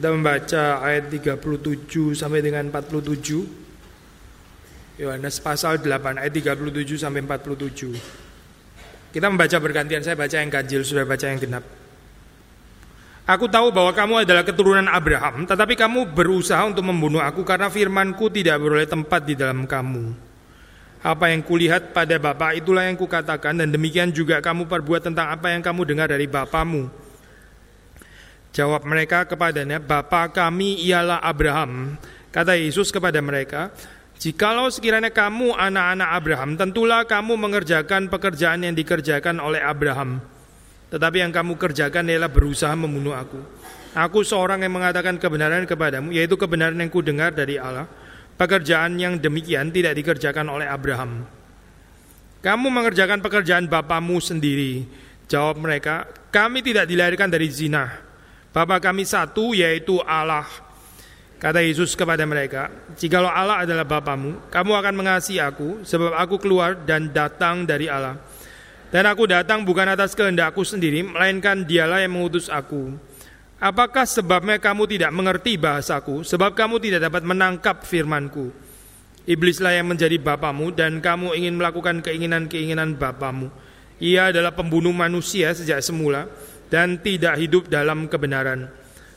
[0.00, 4.96] Kita membaca ayat 37 sampai dengan 47.
[4.96, 9.12] Yohanes pasal 8 ayat 37 sampai 47.
[9.12, 11.68] Kita membaca bergantian, saya baca yang ganjil, sudah baca yang genap.
[13.28, 18.32] Aku tahu bahwa kamu adalah keturunan Abraham, tetapi kamu berusaha untuk membunuh aku karena firmanku
[18.32, 20.16] tidak beroleh tempat di dalam kamu.
[21.04, 25.52] Apa yang kulihat pada Bapak itulah yang kukatakan dan demikian juga kamu perbuat tentang apa
[25.52, 27.09] yang kamu dengar dari Bapamu.
[28.50, 31.94] Jawab mereka kepadanya, Bapa kami ialah Abraham.
[32.34, 33.70] Kata Yesus kepada mereka,
[34.20, 40.20] Jikalau sekiranya kamu anak-anak Abraham, tentulah kamu mengerjakan pekerjaan yang dikerjakan oleh Abraham.
[40.92, 43.40] Tetapi yang kamu kerjakan ialah berusaha membunuh aku.
[43.96, 47.88] Aku seorang yang mengatakan kebenaran kepadamu, yaitu kebenaran yang kudengar dari Allah.
[48.36, 51.24] Pekerjaan yang demikian tidak dikerjakan oleh Abraham.
[52.44, 54.84] Kamu mengerjakan pekerjaan bapamu sendiri.
[55.32, 58.09] Jawab mereka, kami tidak dilahirkan dari zina.
[58.50, 60.46] Bapa kami satu yaitu Allah.
[61.40, 62.68] Kata Yesus kepada mereka,
[63.00, 68.20] Jikalau Allah adalah Bapamu, kamu akan mengasihi aku, sebab aku keluar dan datang dari Allah.
[68.92, 72.92] Dan aku datang bukan atas kehendakku sendiri, melainkan dialah yang mengutus aku.
[73.56, 78.52] Apakah sebabnya kamu tidak mengerti bahasaku, sebab kamu tidak dapat menangkap firmanku?
[79.24, 83.48] Iblislah yang menjadi bapamu dan kamu ingin melakukan keinginan-keinginan bapamu.
[84.00, 86.28] Ia adalah pembunuh manusia sejak semula
[86.70, 88.70] dan tidak hidup dalam kebenaran.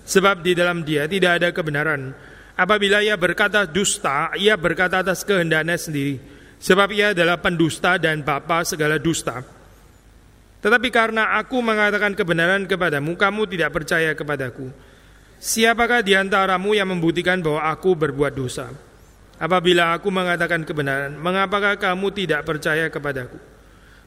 [0.03, 2.11] Sebab di dalam dia tidak ada kebenaran.
[2.53, 6.19] Apabila ia berkata dusta, ia berkata atas kehendaknya sendiri.
[6.59, 9.45] Sebab ia adalah pendusta dan bapa segala dusta.
[10.63, 14.71] Tetapi karena aku mengatakan kebenaran kepadamu, kamu tidak percaya kepadaku.
[15.43, 18.71] Siapakah di antaramu yang membuktikan bahwa aku berbuat dosa?
[19.35, 23.52] Apabila aku mengatakan kebenaran, mengapakah kamu tidak percaya kepadaku?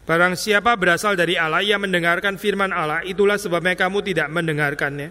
[0.06, 5.10] Barang siapa berasal dari Allah yang mendengarkan firman Allah, itulah sebabnya kamu tidak mendengarkannya.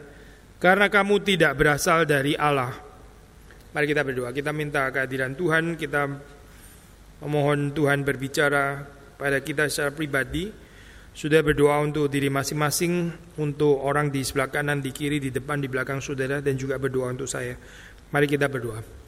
[0.55, 2.71] Karena kamu tidak berasal dari Allah.
[3.75, 6.07] Mari kita berdoa, kita minta kehadiran Tuhan, kita
[7.19, 8.87] memohon Tuhan berbicara
[9.19, 10.47] pada kita secara pribadi.
[11.11, 15.67] Sudah berdoa untuk diri masing-masing, untuk orang di sebelah kanan, di kiri, di depan, di
[15.67, 17.55] belakang saudara, dan juga berdoa untuk saya.
[18.15, 19.04] Mari kita berdoa.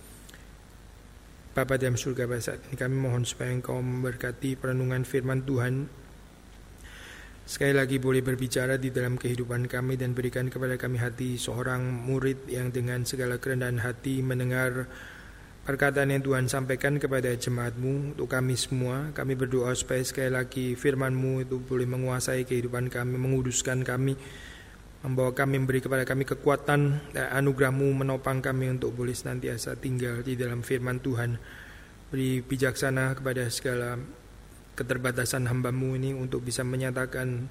[1.57, 5.89] Bapa dalam surga pada saat ini kami mohon supaya Engkau memberkati perenungan firman Tuhan.
[7.49, 12.45] Sekali lagi boleh berbicara di dalam kehidupan kami dan berikan kepada kami hati seorang murid
[12.45, 14.85] yang dengan segala kerendahan hati mendengar
[15.65, 18.13] perkataan yang Tuhan sampaikan kepada jemaatmu.
[18.13, 19.09] Untuk kami semua.
[19.17, 24.13] Kami berdoa supaya sekali lagi firmanmu itu boleh menguasai kehidupan kami, menguduskan kami,
[25.07, 30.35] membawa kami memberi kepada kami kekuatan dan anugerahmu menopang kami untuk boleh senantiasa tinggal di
[30.35, 31.39] dalam firman Tuhan.
[32.11, 33.95] Beri bijaksana kepada segala
[34.75, 37.47] keterbatasan hambamu ini untuk bisa menyatakan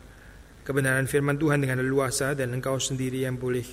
[0.69, 3.65] kebenaran firman Tuhan dengan leluasa dan engkau sendiri yang boleh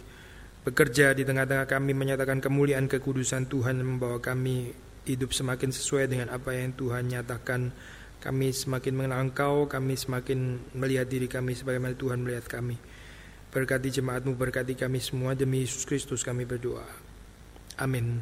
[0.64, 4.72] bekerja di tengah-tengah kami menyatakan kemuliaan kekudusan Tuhan membawa kami
[5.04, 7.76] hidup semakin sesuai dengan apa yang Tuhan nyatakan.
[8.24, 12.80] Kami semakin mengenal engkau kami semakin melihat diri kami sebagaimana Tuhan melihat kami
[13.54, 16.90] Berkati jemaatmu, berkati kami semua demi Yesus Kristus kami berdoa.
[17.78, 18.18] Amin.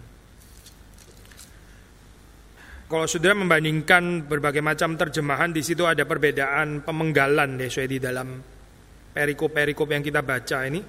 [2.92, 8.44] Kalau sudah membandingkan berbagai macam terjemahan di situ ada perbedaan pemenggalan deh di dalam
[9.16, 10.84] perikop-perikop yang kita baca ini.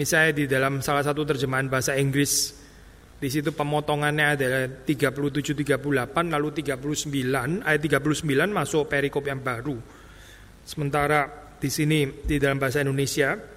[0.00, 2.56] Misalnya di dalam salah satu terjemahan bahasa Inggris
[3.20, 9.76] di situ pemotongannya adalah 37 38 lalu 39 ayat 39 masuk perikop yang baru.
[10.64, 11.28] Sementara
[11.60, 13.53] di sini di dalam bahasa Indonesia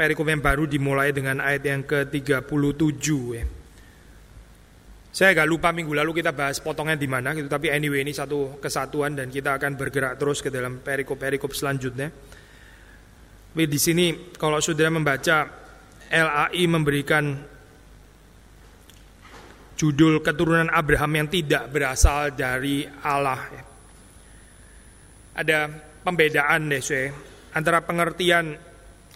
[0.00, 3.06] perikop yang baru dimulai dengan ayat yang ke-37
[3.36, 3.44] ya.
[5.12, 8.56] Saya agak lupa minggu lalu kita bahas potongnya di mana gitu, tapi anyway ini satu
[8.56, 12.08] kesatuan dan kita akan bergerak terus ke dalam perikop-perikop selanjutnya.
[12.08, 15.36] Tapi di sini kalau saudara membaca
[16.08, 17.36] LAI memberikan
[19.76, 23.40] judul keturunan Abraham yang tidak berasal dari Allah.
[23.52, 23.64] Ya.
[25.44, 25.58] Ada
[26.06, 27.12] pembedaan deh, saya,
[27.52, 28.69] antara pengertian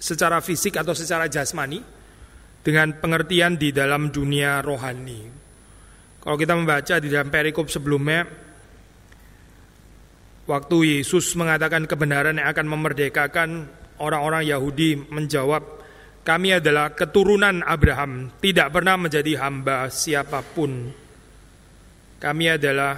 [0.04, 1.80] secara fisik atau secara jasmani
[2.60, 5.32] dengan pengertian di dalam dunia rohani.
[6.20, 8.44] Kalau kita membaca di dalam perikop sebelumnya
[10.44, 13.64] Waktu Yesus mengatakan kebenaran yang akan memerdekakan
[13.96, 15.64] orang-orang Yahudi menjawab,
[16.20, 20.92] kami adalah keturunan Abraham, tidak pernah menjadi hamba siapa pun.
[22.20, 22.92] Kami adalah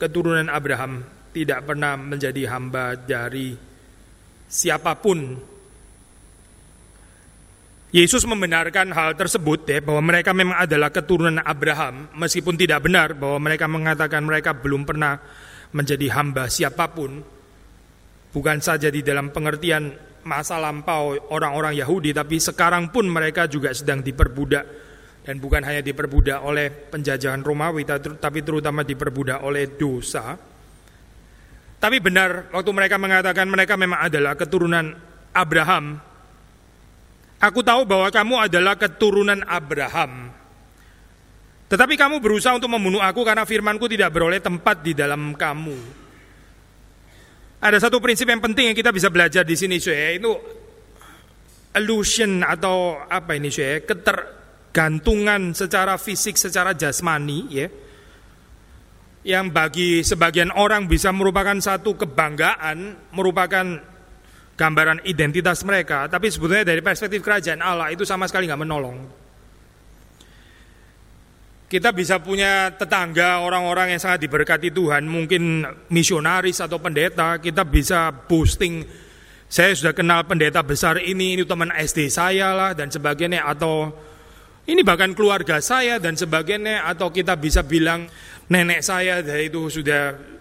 [0.00, 1.04] keturunan Abraham,
[1.36, 3.52] tidak pernah menjadi hamba dari
[4.48, 5.36] siapa pun.
[7.96, 13.40] Yesus membenarkan hal tersebut ya bahwa mereka memang adalah keturunan Abraham meskipun tidak benar bahwa
[13.40, 15.16] mereka mengatakan mereka belum pernah
[15.72, 17.24] menjadi hamba siapa pun.
[18.36, 19.96] Bukan saja di dalam pengertian
[20.28, 24.84] masa lampau orang-orang Yahudi tapi sekarang pun mereka juga sedang diperbudak.
[25.24, 27.88] Dan bukan hanya diperbudak oleh penjajahan Romawi
[28.20, 30.36] tapi terutama diperbudak oleh dosa.
[31.80, 34.92] Tapi benar waktu mereka mengatakan mereka memang adalah keturunan
[35.32, 36.05] Abraham
[37.36, 40.36] Aku tahu bahwa kamu adalah keturunan Abraham
[41.66, 45.74] tetapi kamu berusaha untuk membunuh aku karena firmanku tidak beroleh tempat di dalam kamu.
[47.58, 50.30] Ada satu prinsip yang penting yang kita bisa belajar di sini, cuy, itu
[51.74, 57.66] illusion atau apa ini, cuy, ketergantungan secara fisik, secara jasmani, ya.
[59.26, 63.82] Yang bagi sebagian orang bisa merupakan satu kebanggaan, merupakan
[64.56, 68.98] gambaran identitas mereka, tapi sebetulnya dari perspektif kerajaan Allah itu sama sekali nggak menolong.
[71.66, 78.14] Kita bisa punya tetangga orang-orang yang sangat diberkati Tuhan, mungkin misionaris atau pendeta, kita bisa
[78.14, 78.86] boosting
[79.46, 83.94] saya sudah kenal pendeta besar ini, ini teman SD saya lah dan sebagainya atau
[84.66, 88.10] ini bahkan keluarga saya dan sebagainya atau kita bisa bilang
[88.50, 90.35] nenek saya dari itu sudah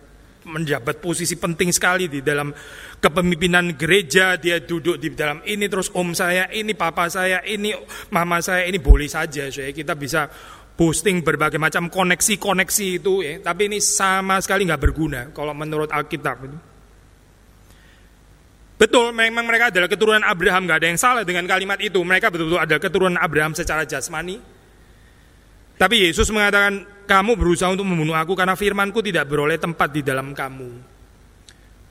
[0.46, 2.54] menjabat posisi penting sekali di dalam
[3.02, 7.74] kepemimpinan gereja dia duduk di dalam ini terus om saya ini papa saya ini
[8.14, 10.30] mama saya ini boleh saja saya kita bisa
[10.76, 16.52] posting berbagai macam koneksi-koneksi itu ya, tapi ini sama sekali nggak berguna kalau menurut Alkitab.
[18.76, 21.96] Betul, memang mereka adalah keturunan Abraham, nggak ada yang salah dengan kalimat itu.
[21.96, 24.55] Mereka betul-betul adalah keturunan Abraham secara jasmani.
[25.76, 30.32] Tapi Yesus mengatakan, kamu berusaha untuk membunuh aku karena firmanku tidak beroleh tempat di dalam
[30.32, 30.72] kamu.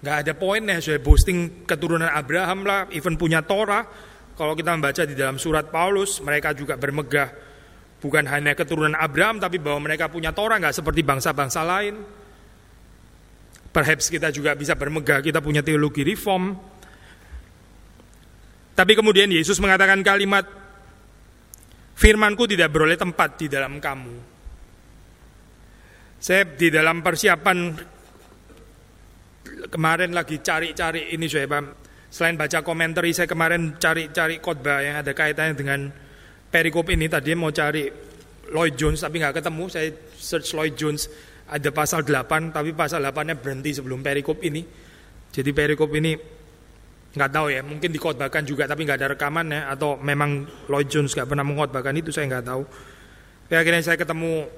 [0.04, 3.84] Gak ada poinnya, saya posting keturunan Abraham lah, even punya Torah.
[4.34, 7.54] Kalau kita membaca di dalam surat Paulus, mereka juga bermegah
[8.04, 12.04] Bukan hanya keturunan Abraham, tapi bahwa mereka punya Torah nggak seperti bangsa-bangsa lain.
[13.72, 16.52] Perhaps kita juga bisa bermegah, kita punya teologi reform.
[18.76, 20.44] Tapi kemudian Yesus mengatakan kalimat,
[21.94, 24.14] firmanku tidak beroleh tempat di dalam kamu.
[26.18, 27.58] Saya di dalam persiapan
[29.68, 31.46] kemarin lagi cari-cari ini saya
[32.14, 35.90] Selain baca komentar, saya kemarin cari-cari khotbah yang ada kaitannya dengan
[36.46, 37.90] perikop ini tadi mau cari
[38.54, 39.64] Lloyd Jones tapi nggak ketemu.
[39.66, 41.10] Saya search Lloyd Jones
[41.50, 44.62] ada pasal 8 tapi pasal 8-nya berhenti sebelum perikop ini.
[45.34, 46.14] Jadi perikop ini
[47.14, 51.30] nggak tahu ya, mungkin dikotbahkan juga tapi nggak ada rekamannya atau memang Lloyd Jones nggak
[51.30, 52.62] pernah mengkhotbahkan itu saya nggak tahu.
[53.46, 54.50] Tapi akhirnya saya ketemu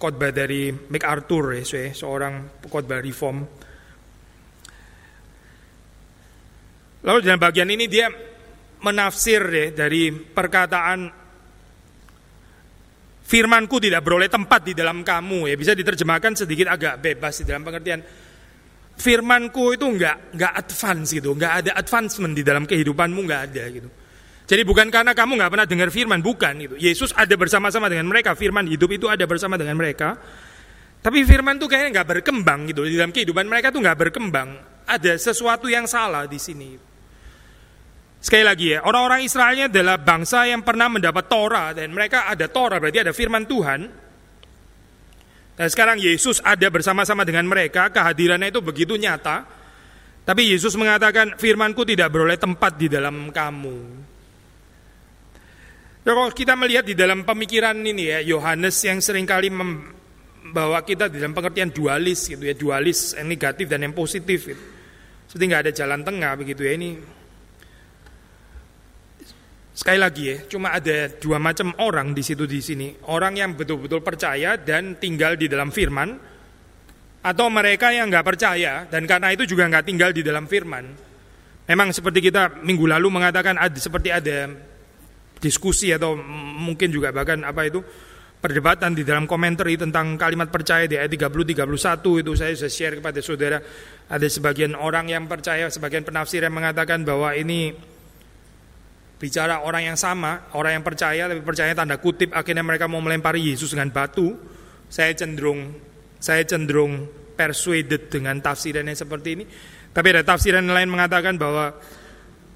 [0.00, 3.44] khotbah dari MacArthur ya, saya, seorang khotbah reform.
[7.04, 8.08] Lalu dalam bagian ini dia
[8.80, 11.20] menafsir deh dari perkataan
[13.30, 17.62] firmanku tidak beroleh tempat di dalam kamu ya bisa diterjemahkan sedikit agak bebas di dalam
[17.62, 18.00] pengertian
[19.00, 21.32] firmanku itu enggak enggak advance gitu.
[21.32, 23.88] Enggak ada advancement di dalam kehidupanmu enggak ada gitu.
[24.44, 26.74] Jadi bukan karena kamu enggak pernah dengar firman bukan gitu.
[26.76, 30.20] Yesus ada bersama-sama dengan mereka firman hidup itu ada bersama dengan mereka.
[31.00, 32.84] Tapi firman itu kayaknya enggak berkembang gitu.
[32.84, 34.48] Di dalam kehidupan mereka tuh enggak berkembang.
[34.84, 36.90] Ada sesuatu yang salah di sini.
[38.20, 42.76] Sekali lagi ya, orang-orang Israelnya adalah bangsa yang pernah mendapat Torah dan mereka ada Torah
[42.76, 43.80] berarti ada firman Tuhan.
[45.56, 49.44] Dan sekarang Yesus ada bersama-sama dengan mereka, kehadirannya itu begitu nyata.
[50.24, 53.78] Tapi Yesus mengatakan firmanku tidak beroleh tempat di dalam kamu.
[56.00, 61.12] Ya, kalau kita melihat di dalam pemikiran ini ya, Yohanes yang sering kali membawa kita
[61.12, 64.48] di dalam pengertian dualis gitu ya, dualis yang negatif dan yang positif.
[64.48, 64.62] Gitu.
[65.28, 67.19] Seperti nggak ada jalan tengah begitu ya ini
[69.70, 72.90] Sekali lagi ya, cuma ada dua macam orang di situ di sini.
[73.06, 76.18] Orang yang betul-betul percaya dan tinggal di dalam firman,
[77.20, 80.84] atau mereka yang nggak percaya dan karena itu juga nggak tinggal di dalam firman.
[81.68, 84.48] Memang seperti kita minggu lalu mengatakan ada seperti ada
[85.38, 86.16] diskusi atau
[86.56, 87.80] mungkin juga bahkan apa itu
[88.40, 92.94] perdebatan di dalam komentar tentang kalimat percaya di ayat 30 31 itu saya sudah share
[92.96, 93.58] kepada saudara
[94.08, 97.76] ada sebagian orang yang percaya sebagian penafsir yang mengatakan bahwa ini
[99.20, 103.52] bicara orang yang sama, orang yang percaya tapi percaya tanda kutip akhirnya mereka mau melempari
[103.52, 104.32] Yesus dengan batu,
[104.88, 105.76] saya cenderung
[106.16, 107.04] saya cenderung
[107.36, 109.44] persuaded dengan tafsiran yang seperti ini.
[109.92, 111.76] Tapi ada tafsiran lain mengatakan bahwa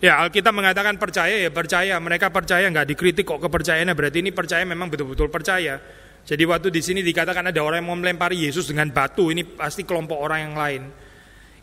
[0.00, 1.96] ya Alkitab mengatakan percaya ya percaya.
[2.00, 5.80] Mereka percaya nggak dikritik kok kepercayaannya berarti ini percaya memang betul-betul percaya.
[6.24, 9.84] Jadi waktu di sini dikatakan ada orang yang mau melempari Yesus dengan batu, ini pasti
[9.84, 10.82] kelompok orang yang lain.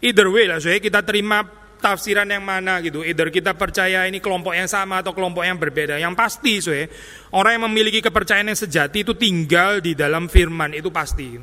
[0.01, 1.41] Either way lah, saya kita terima
[1.81, 3.01] tafsiran yang mana gitu.
[3.01, 5.97] Either kita percaya ini kelompok yang sama atau kelompok yang berbeda.
[5.97, 6.85] Yang pasti, soe,
[7.33, 11.35] orang yang memiliki kepercayaan yang sejati itu tinggal di dalam firman itu pasti.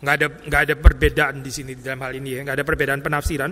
[0.00, 3.00] Nggak ada nggak ada perbedaan di sini di dalam hal ini ya, nggak ada perbedaan
[3.00, 3.50] penafsiran.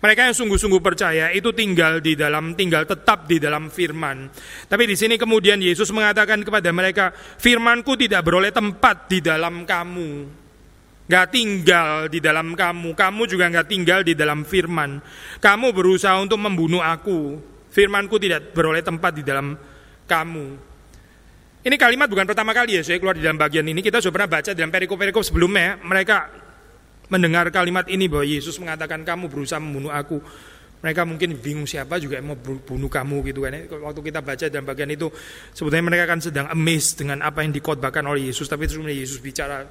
[0.00, 4.32] Mereka yang sungguh-sungguh percaya itu tinggal di dalam tinggal tetap di dalam firman.
[4.64, 10.40] Tapi di sini kemudian Yesus mengatakan kepada mereka, "Firmanku tidak beroleh tempat di dalam kamu."
[11.10, 15.02] Gak tinggal di dalam kamu, kamu juga gak tinggal di dalam firman.
[15.42, 17.34] Kamu berusaha untuk membunuh aku.
[17.66, 19.58] Firmanku tidak beroleh tempat di dalam
[20.06, 20.46] kamu.
[21.60, 23.82] Ini kalimat bukan pertama kali ya saya keluar di dalam bagian ini.
[23.82, 25.82] Kita sudah pernah baca dalam perikop-perikop sebelumnya.
[25.82, 26.16] Mereka
[27.10, 30.22] mendengar kalimat ini bahwa Yesus mengatakan kamu berusaha membunuh aku.
[30.80, 33.52] Mereka mungkin bingung siapa juga yang mau bunuh kamu gitu kan.
[33.66, 35.10] Waktu kita baca dalam bagian itu
[35.52, 38.46] sebetulnya mereka kan sedang amazed dengan apa yang dikotbahkan oleh Yesus.
[38.46, 39.66] Tapi terus Yesus bicara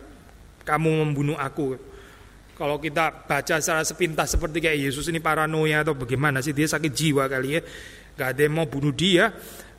[0.69, 1.73] kamu membunuh aku.
[2.53, 6.91] Kalau kita baca secara sepintas seperti kayak Yesus ini paranoia atau bagaimana sih dia sakit
[6.93, 7.61] jiwa kali ya.
[8.19, 9.31] Gak ada yang mau bunuh dia,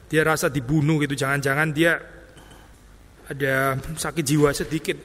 [0.09, 1.12] dia rasa dibunuh gitu.
[1.12, 2.00] Jangan-jangan dia
[3.30, 4.97] ada sakit jiwa sedikit.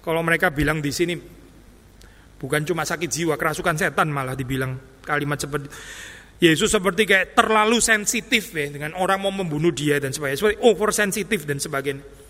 [0.00, 1.18] Kalau mereka bilang di sini
[2.38, 5.68] bukan cuma sakit jiwa, kerasukan setan malah dibilang kalimat seperti
[6.38, 11.46] Yesus seperti kayak terlalu sensitif ya dengan orang mau membunuh dia dan sebagainya, seperti oversensitif
[11.46, 12.23] dan sebagainya.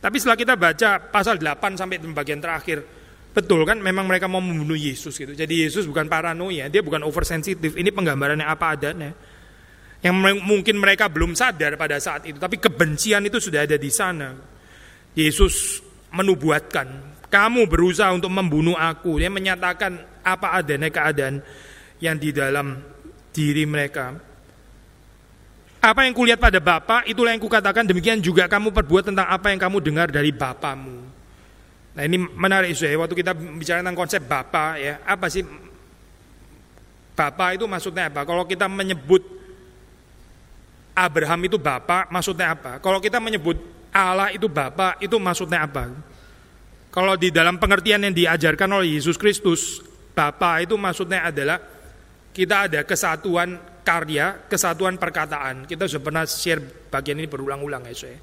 [0.00, 2.80] Tapi setelah kita baca pasal 8 sampai bagian terakhir,
[3.36, 5.36] betul kan memang mereka mau membunuh Yesus gitu.
[5.36, 7.76] Jadi Yesus bukan paranoia, dia bukan oversensitif.
[7.76, 9.12] Ini penggambaran yang apa adanya.
[10.00, 14.32] Yang mungkin mereka belum sadar pada saat itu, tapi kebencian itu sudah ada di sana.
[15.12, 16.88] Yesus menubuatkan,
[17.28, 19.20] kamu berusaha untuk membunuh aku.
[19.20, 21.44] Dia menyatakan apa adanya keadaan
[22.00, 22.80] yang di dalam
[23.28, 24.29] diri mereka.
[25.80, 29.56] Apa yang kulihat pada Bapa, itulah yang kukatakan, demikian juga kamu perbuat tentang apa yang
[29.56, 31.08] kamu dengar dari Bapamu.
[31.96, 35.42] Nah ini menarik ya, waktu kita bicara tentang konsep Bapa ya, apa sih
[37.16, 38.28] Bapa itu maksudnya apa?
[38.28, 39.24] Kalau kita menyebut
[40.92, 42.76] Abraham itu Bapa, maksudnya apa?
[42.80, 43.56] Kalau kita menyebut
[43.88, 45.88] Allah itu Bapa, itu maksudnya apa?
[46.92, 49.80] Kalau di dalam pengertian yang diajarkan oleh Yesus Kristus,
[50.12, 51.56] Bapa itu maksudnya adalah
[52.36, 55.64] kita ada kesatuan karya, kesatuan perkataan.
[55.66, 58.18] Kita sudah pernah share bagian ini berulang-ulang ya saya.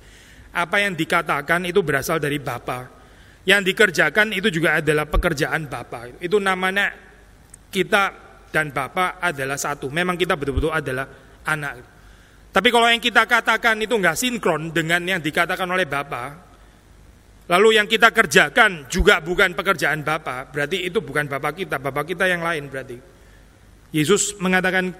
[0.57, 2.89] Apa yang dikatakan itu berasal dari Bapa.
[3.47, 6.19] Yang dikerjakan itu juga adalah pekerjaan Bapa.
[6.19, 6.91] Itu namanya
[7.71, 8.03] kita
[8.51, 9.91] dan Bapa adalah satu.
[9.91, 11.05] Memang kita betul-betul adalah
[11.47, 11.97] anak.
[12.51, 16.33] Tapi kalau yang kita katakan itu nggak sinkron dengan yang dikatakan oleh Bapa,
[17.47, 22.25] lalu yang kita kerjakan juga bukan pekerjaan Bapa, berarti itu bukan Bapa kita, Bapa kita
[22.25, 22.97] yang lain berarti.
[23.93, 24.91] Yesus mengatakan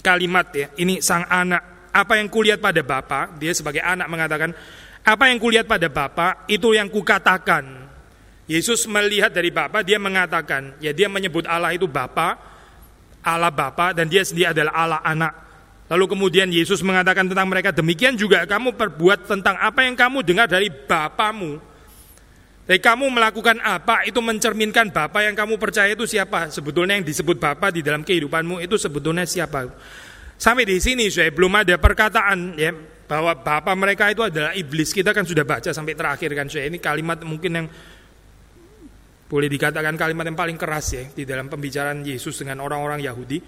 [0.00, 4.50] kalimat ya, ini sang anak, apa yang kulihat pada Bapa, dia sebagai anak mengatakan,
[5.02, 7.88] apa yang kulihat pada Bapa, itu yang kukatakan.
[8.48, 12.38] Yesus melihat dari Bapa, dia mengatakan, ya dia menyebut Allah itu Bapa,
[13.20, 15.32] Allah Bapa, dan dia sendiri adalah Allah anak.
[15.88, 20.44] Lalu kemudian Yesus mengatakan tentang mereka, demikian juga kamu perbuat tentang apa yang kamu dengar
[20.48, 21.67] dari Bapamu.
[22.68, 26.52] Jadi kamu melakukan apa itu mencerminkan Bapak yang kamu percaya itu siapa?
[26.52, 29.72] Sebetulnya yang disebut Bapak di dalam kehidupanmu itu sebetulnya siapa?
[30.36, 32.76] Sampai di sini saya belum ada perkataan ya
[33.08, 34.92] bahwa Bapak mereka itu adalah iblis.
[34.92, 36.68] Kita kan sudah baca sampai terakhir kan saya.
[36.68, 37.66] Ini kalimat mungkin yang
[39.32, 43.40] boleh dikatakan kalimat yang paling keras ya di dalam pembicaraan Yesus dengan orang-orang Yahudi.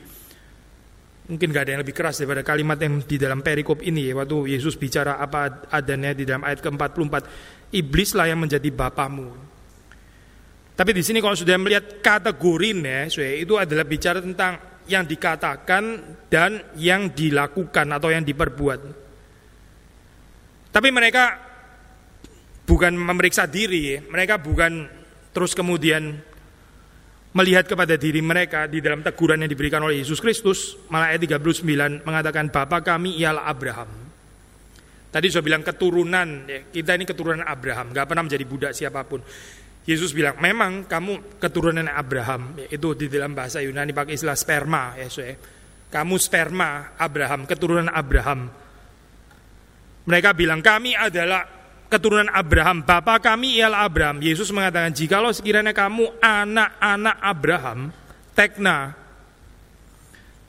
[1.29, 4.57] Mungkin gak ada yang lebih keras daripada kalimat yang di dalam perikop ini ya waktu
[4.57, 7.15] Yesus bicara apa adanya di dalam ayat ke-44
[7.71, 9.31] iblislah yang menjadi bapamu.
[10.75, 14.57] Tapi di sini kalau sudah melihat kategorinya, itu adalah bicara tentang
[14.89, 18.81] yang dikatakan dan yang dilakukan atau yang diperbuat.
[20.71, 21.37] Tapi mereka
[22.65, 24.89] bukan memeriksa diri, mereka bukan
[25.31, 26.17] terus kemudian
[27.31, 32.03] melihat kepada diri mereka di dalam teguran yang diberikan oleh Yesus Kristus, malah ayat 39
[32.03, 34.10] mengatakan Bapa kami ialah Abraham.
[35.11, 39.19] Tadi saya bilang keturunan, ya, kita ini keturunan Abraham, gak pernah menjadi budak siapa pun.
[39.83, 44.95] Yesus bilang, memang kamu keturunan Abraham, ya, itu di dalam bahasa Yunani pakai istilah sperma,
[44.95, 45.35] ya, ya.
[45.91, 48.55] kamu sperma Abraham, keturunan Abraham.
[50.07, 51.43] Mereka bilang, kami adalah
[51.91, 54.23] keturunan Abraham, Bapak kami ialah Abraham.
[54.23, 57.91] Yesus mengatakan, jikalau sekiranya kamu anak-anak Abraham,
[58.39, 58.95] tekna,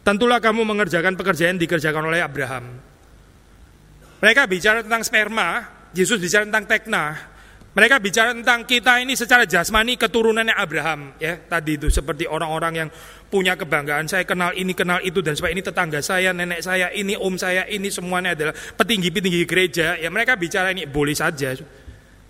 [0.06, 2.90] tentulah kamu mengerjakan pekerjaan dikerjakan oleh Abraham.
[4.22, 5.66] Mereka bicara tentang sperma,
[5.98, 7.06] Yesus bicara tentang tekna.
[7.72, 12.90] Mereka bicara tentang kita ini secara jasmani keturunannya Abraham, ya tadi itu seperti orang-orang yang
[13.32, 14.12] punya kebanggaan.
[14.12, 17.63] Saya kenal ini, kenal itu dan supaya ini tetangga saya, nenek saya, ini om saya,
[17.72, 19.96] ini semuanya adalah petinggi-petinggi gereja.
[19.96, 21.56] Ya mereka bicara ini boleh saja.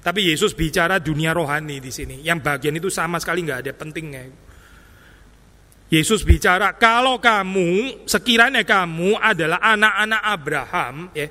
[0.01, 2.21] Tapi Yesus bicara dunia rohani di sini.
[2.21, 4.23] Yang bagian itu sama sekali nggak ada pentingnya.
[5.89, 11.27] Yesus bicara kalau kamu sekiranya kamu adalah anak-anak Abraham, ya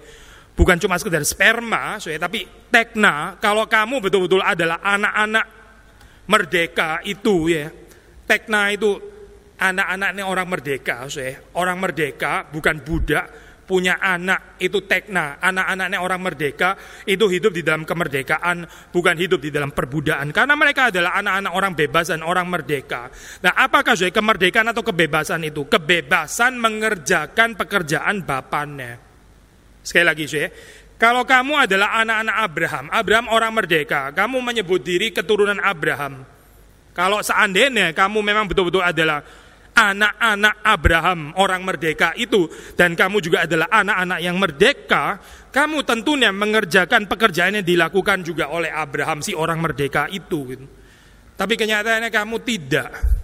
[0.55, 3.39] bukan cuma sekedar sperma, so tapi tekna.
[3.39, 5.47] Kalau kamu betul-betul adalah anak-anak
[6.31, 7.69] merdeka itu ya,
[8.25, 8.97] tekna itu
[9.61, 11.21] anak-anaknya orang merdeka, so
[11.59, 13.27] orang merdeka bukan budak,
[13.71, 16.75] punya anak itu tekna, anak-anaknya orang merdeka
[17.07, 20.35] itu hidup di dalam kemerdekaan, bukan hidup di dalam perbudakan.
[20.35, 23.07] Karena mereka adalah anak-anak orang bebas dan orang merdeka.
[23.47, 25.71] Nah, apakah saya kemerdekaan atau kebebasan itu?
[25.71, 29.10] Kebebasan mengerjakan pekerjaan bapaknya.
[29.81, 30.49] Sekali lagi saya,
[31.01, 36.29] kalau kamu adalah anak-anak Abraham, Abraham orang merdeka, kamu menyebut diri keturunan Abraham.
[36.93, 39.25] Kalau seandainya kamu memang betul-betul adalah
[39.73, 45.17] anak-anak Abraham, orang merdeka itu, dan kamu juga adalah anak-anak yang merdeka,
[45.49, 50.53] kamu tentunya mengerjakan pekerjaan yang dilakukan juga oleh Abraham, si orang merdeka itu.
[51.33, 53.20] Tapi kenyataannya kamu tidak.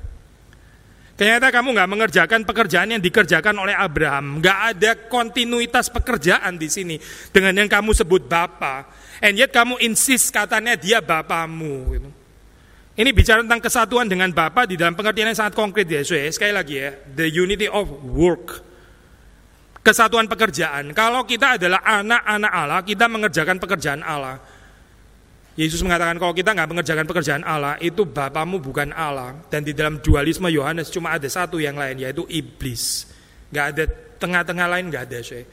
[1.16, 4.36] Ternyata kamu nggak mengerjakan pekerjaan yang dikerjakan oleh Abraham.
[4.36, 7.00] Nggak ada kontinuitas pekerjaan di sini
[7.32, 8.84] dengan yang kamu sebut Bapa.
[9.24, 11.74] And yet kamu insist katanya dia Bapamu.
[11.96, 12.10] Gitu.
[12.96, 16.04] Ini bicara tentang kesatuan dengan Bapa di dalam pengertian yang sangat konkret ya.
[16.04, 16.28] So, ya.
[16.28, 18.60] Sekali lagi ya, the unity of work.
[19.80, 20.92] Kesatuan pekerjaan.
[20.92, 24.40] Kalau kita adalah anak-anak Allah, kita mengerjakan pekerjaan Allah.
[25.56, 29.40] Yesus mengatakan kalau kita nggak mengerjakan pekerjaan Allah, itu Bapamu bukan Allah.
[29.48, 33.08] Dan di dalam dualisme Yohanes cuma ada satu yang lain, yaitu iblis.
[33.48, 33.84] Nggak ada
[34.20, 35.18] tengah-tengah lain, nggak ada.
[35.24, 35.48] Saya.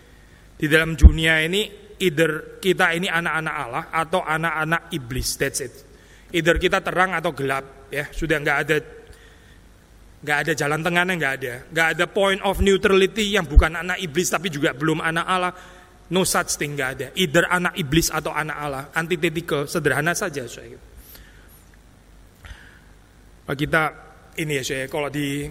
[0.59, 5.39] Di dalam dunia ini, either kita ini anak-anak Allah atau anak-anak iblis.
[5.39, 5.73] That's it.
[6.35, 7.87] Either kita terang atau gelap.
[7.87, 8.77] Ya sudah nggak ada
[10.23, 14.31] nggak ada jalan tengahnya nggak ada nggak ada point of neutrality yang bukan anak iblis
[14.31, 15.51] tapi juga belum anak Allah
[16.13, 17.07] No such thing gak ada.
[17.17, 18.83] Either anak iblis atau anak Allah.
[18.93, 20.45] Antitetikal, sederhana saja.
[20.45, 20.77] Saya.
[23.43, 23.83] Pak kita
[24.39, 25.45] ini ya saya kalau di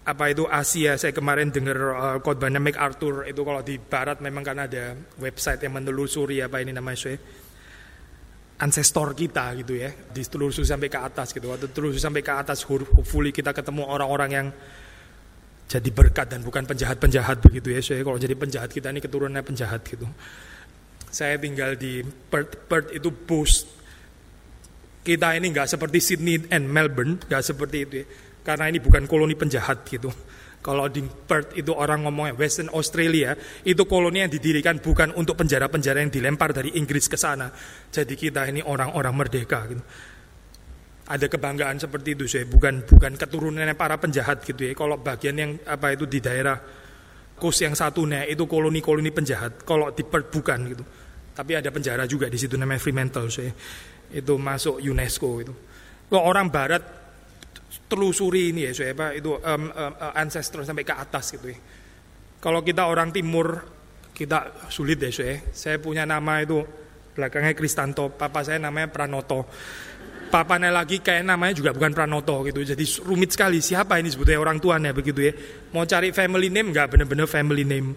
[0.00, 4.58] apa itu Asia saya kemarin dengar uh, khotbahnya MacArthur itu kalau di Barat memang kan
[4.62, 7.18] ada website yang menelusuri apa ini namanya saya
[8.60, 13.28] ancestor kita gitu ya ditelusuri sampai ke atas gitu waktu telusuri sampai ke atas hopefully
[13.28, 14.46] kita ketemu orang-orang yang
[15.70, 17.78] jadi berkat dan bukan penjahat-penjahat begitu ya.
[17.78, 20.02] Saya kalau jadi penjahat kita ini keturunannya penjahat gitu.
[21.06, 23.70] Saya tinggal di Perth, Perth itu boost.
[25.06, 28.06] Kita ini nggak seperti Sydney and Melbourne, nggak seperti itu ya.
[28.42, 30.10] Karena ini bukan koloni penjahat gitu.
[30.58, 36.02] Kalau di Perth itu orang ngomongnya Western Australia, itu koloni yang didirikan bukan untuk penjara-penjara
[36.02, 37.46] yang dilempar dari Inggris ke sana.
[37.94, 39.84] Jadi kita ini orang-orang merdeka gitu
[41.10, 44.72] ada kebanggaan seperti itu saya bukan bukan keturunannya para penjahat gitu ya.
[44.78, 46.54] Kalau bagian yang apa itu di daerah
[47.34, 49.66] kos yang satunya itu koloni-koloni penjahat.
[49.66, 50.84] Kalau di Perth bukan gitu.
[51.34, 53.50] Tapi ada penjara juga di situ namanya Fremantle saya
[54.14, 55.54] itu masuk UNESCO itu.
[56.06, 56.82] Kalau orang Barat
[57.90, 61.58] telusuri ini ya saya apa itu um, um, ancestor sampai ke atas gitu ya.
[62.38, 63.66] Kalau kita orang Timur
[64.14, 66.62] kita sulit deh saya saya punya nama itu
[67.18, 69.50] belakangnya Kristanto papa saya namanya Pranoto
[70.30, 72.62] papanya lagi kayak namanya juga bukan Pranoto gitu.
[72.62, 75.32] Jadi rumit sekali siapa ini sebetulnya orang tuanya begitu ya.
[75.74, 77.88] Mau cari family name nggak benar-benar family name.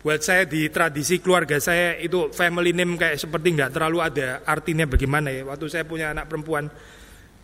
[0.00, 4.88] Buat saya di tradisi keluarga saya itu family name kayak seperti nggak terlalu ada artinya
[4.88, 5.42] bagaimana ya.
[5.44, 6.70] Waktu saya punya anak perempuan,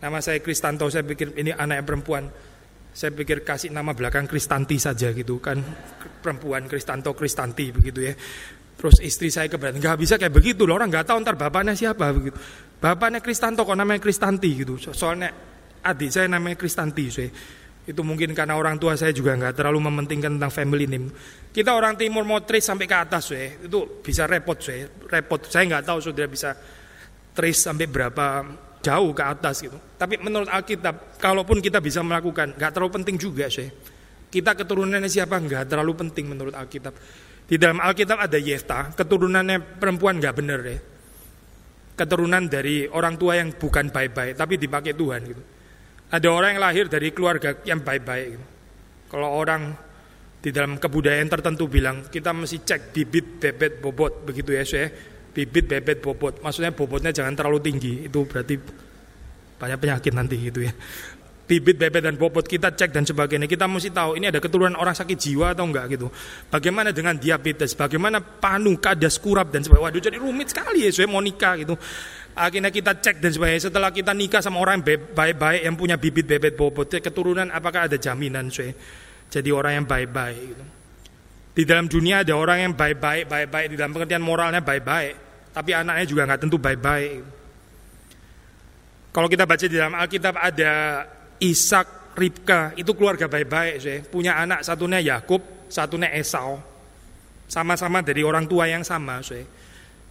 [0.01, 2.25] nama saya Kristanto, saya pikir ini anak perempuan.
[2.97, 5.61] Saya pikir kasih nama belakang Kristanti saja gitu kan.
[6.17, 8.17] Perempuan Kristanto, Kristanti begitu ya.
[8.77, 12.09] Terus istri saya keberatan, nggak bisa kayak begitu loh, orang nggak tahu ntar bapaknya siapa
[12.13, 12.37] begitu.
[12.77, 14.77] Bapaknya Kristanto kok namanya Kristanti gitu.
[14.77, 15.33] Soalnya
[15.81, 17.09] adik saya namanya Kristanti.
[17.09, 17.29] Saya.
[17.87, 21.09] Itu mungkin karena orang tua saya juga nggak terlalu mementingkan tentang family name.
[21.49, 23.57] Kita orang timur mau trace sampai ke atas, saya.
[23.57, 24.85] itu bisa repot, saya.
[25.09, 25.41] Repot.
[25.49, 26.53] Saya nggak tahu sudah bisa
[27.33, 28.45] trace sampai berapa
[28.83, 29.77] jauh ke atas gitu.
[29.97, 33.73] Tapi menurut Alkitab, kalaupun kita bisa melakukan, nggak terlalu penting juga, saya.
[34.27, 36.93] Kita keturunannya siapa nggak terlalu penting menurut Alkitab.
[37.47, 40.77] Di dalam Alkitab ada Yefta, keturunannya perempuan nggak bener ya
[41.97, 45.43] keturunan dari orang tua yang bukan baik-baik tapi dipakai Tuhan gitu.
[46.07, 48.45] Ada orang yang lahir dari keluarga yang baik-baik gitu.
[49.09, 49.73] Kalau orang
[50.37, 54.87] di dalam kebudayaan tertentu bilang kita mesti cek bibit, bebet, bobot begitu ya saya.
[55.37, 56.41] Bibit, bebet, bobot.
[56.41, 58.09] Maksudnya bobotnya jangan terlalu tinggi.
[58.09, 58.57] Itu berarti
[59.57, 60.73] banyak penyakit nanti gitu ya
[61.47, 63.47] bibit, bebet dan bobot kita cek dan sebagainya.
[63.47, 66.11] Kita mesti tahu ini ada keturunan orang sakit jiwa atau enggak gitu.
[66.51, 69.87] Bagaimana dengan diabetes, bagaimana panu, kadas, kurap dan sebagainya.
[69.87, 71.79] Waduh jadi rumit sekali ya saya mau nikah gitu.
[72.37, 73.71] Akhirnya kita cek dan sebagainya.
[73.71, 78.51] Setelah kita nikah sama orang baik-baik yang punya bibit bebet bobot, keturunan apakah ada jaminan
[78.51, 78.75] saya
[79.31, 80.65] jadi orang yang baik-baik gitu.
[81.57, 85.15] Di dalam dunia ada orang yang baik-baik, baik-baik di dalam pengertian moralnya baik-baik,
[85.57, 87.25] tapi anaknya juga nggak tentu baik-baik.
[89.09, 90.71] Kalau kita baca di dalam Alkitab ada
[91.41, 96.57] Ishak, Ribka, itu keluarga baik-baik, punya anak satunya Yakub, satunya Esau,
[97.45, 99.45] sama-sama dari orang tua yang sama, saya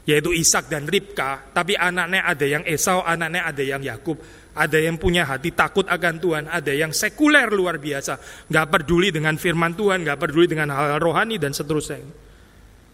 [0.07, 4.17] yaitu Ishak dan Ribka, tapi anaknya ada yang Esau, anaknya ada yang Yakub.
[4.57, 8.17] Ada yang punya hati takut akan Tuhan, ada yang sekuler luar biasa,
[8.49, 12.01] nggak peduli dengan firman Tuhan, nggak peduli dengan hal, -hal rohani dan seterusnya.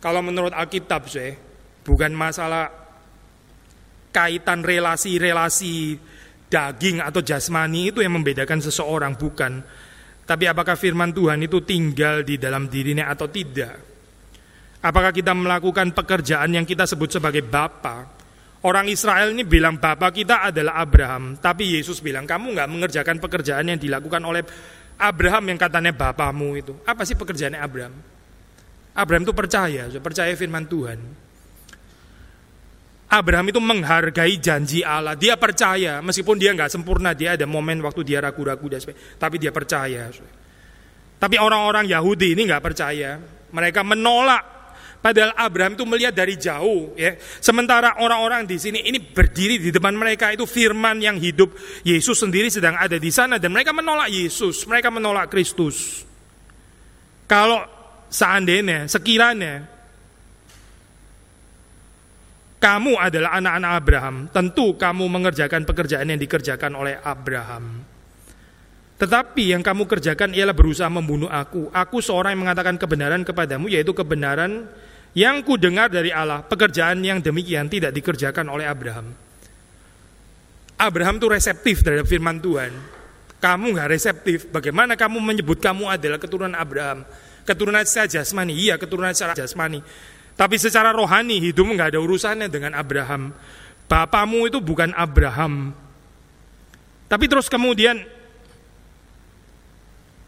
[0.02, 1.38] Kalau menurut Alkitab, saya
[1.86, 2.66] bukan masalah
[4.10, 6.00] kaitan relasi-relasi
[6.52, 9.64] daging atau jasmani itu yang membedakan seseorang, bukan.
[10.28, 13.74] Tapi apakah firman Tuhan itu tinggal di dalam dirinya atau tidak?
[14.84, 18.20] Apakah kita melakukan pekerjaan yang kita sebut sebagai Bapa?
[18.62, 23.66] Orang Israel ini bilang bapak kita adalah Abraham, tapi Yesus bilang kamu nggak mengerjakan pekerjaan
[23.66, 24.46] yang dilakukan oleh
[25.02, 26.70] Abraham yang katanya bapamu itu.
[26.86, 27.94] Apa sih pekerjaannya Abraham?
[28.94, 30.98] Abraham itu percaya, percaya firman Tuhan.
[33.12, 35.12] Abraham itu menghargai janji Allah.
[35.12, 38.72] Dia percaya, meskipun dia nggak sempurna, dia ada momen waktu dia ragu-ragu
[39.20, 40.08] tapi dia percaya.
[41.20, 43.20] Tapi orang-orang Yahudi ini nggak percaya.
[43.52, 44.52] Mereka menolak
[45.02, 47.18] Padahal Abraham itu melihat dari jauh, ya.
[47.42, 51.50] Sementara orang-orang di sini ini berdiri di depan mereka itu firman yang hidup.
[51.82, 56.06] Yesus sendiri sedang ada di sana dan mereka menolak Yesus, mereka menolak Kristus.
[57.26, 57.66] Kalau
[58.06, 59.71] seandainya, sekiranya
[62.62, 67.82] kamu adalah anak-anak Abraham, tentu kamu mengerjakan pekerjaan yang dikerjakan oleh Abraham.
[69.02, 71.66] Tetapi yang kamu kerjakan ialah berusaha membunuh aku.
[71.74, 74.70] Aku seorang yang mengatakan kebenaran kepadamu, yaitu kebenaran
[75.10, 79.10] yang ku dengar dari Allah, pekerjaan yang demikian tidak dikerjakan oleh Abraham.
[80.78, 82.70] Abraham itu reseptif terhadap firman Tuhan.
[83.42, 84.46] Kamu nggak reseptif.
[84.54, 87.02] Bagaimana kamu menyebut kamu adalah keturunan Abraham?
[87.42, 89.82] Keturunan secara jasmani, iya keturunan secara jasmani.
[90.32, 93.32] Tapi secara rohani hidupmu nggak ada urusannya dengan Abraham.
[93.86, 95.76] Bapamu itu bukan Abraham.
[97.06, 98.00] Tapi terus kemudian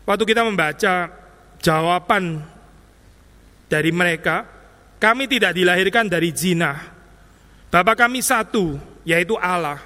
[0.05, 1.09] waktu kita membaca
[1.65, 2.45] jawaban
[3.73, 4.45] dari mereka,
[5.01, 6.77] kami tidak dilahirkan dari zina.
[7.73, 8.77] Bapak kami satu,
[9.09, 9.81] yaitu Allah.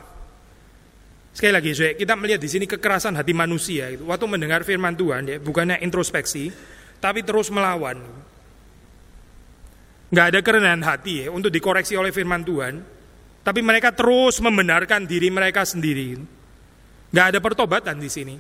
[1.31, 3.95] Sekali lagi, kita melihat di sini kekerasan hati manusia.
[3.95, 6.51] Waktu mendengar firman Tuhan, ya, bukannya introspeksi,
[6.99, 8.03] tapi terus melawan.
[10.09, 12.81] Gak ada kerendahan hati ya, untuk dikoreksi oleh firman Tuhan.
[13.45, 16.17] Tapi mereka terus membenarkan diri mereka sendiri.
[17.13, 18.37] Gak ada pertobatan di sini.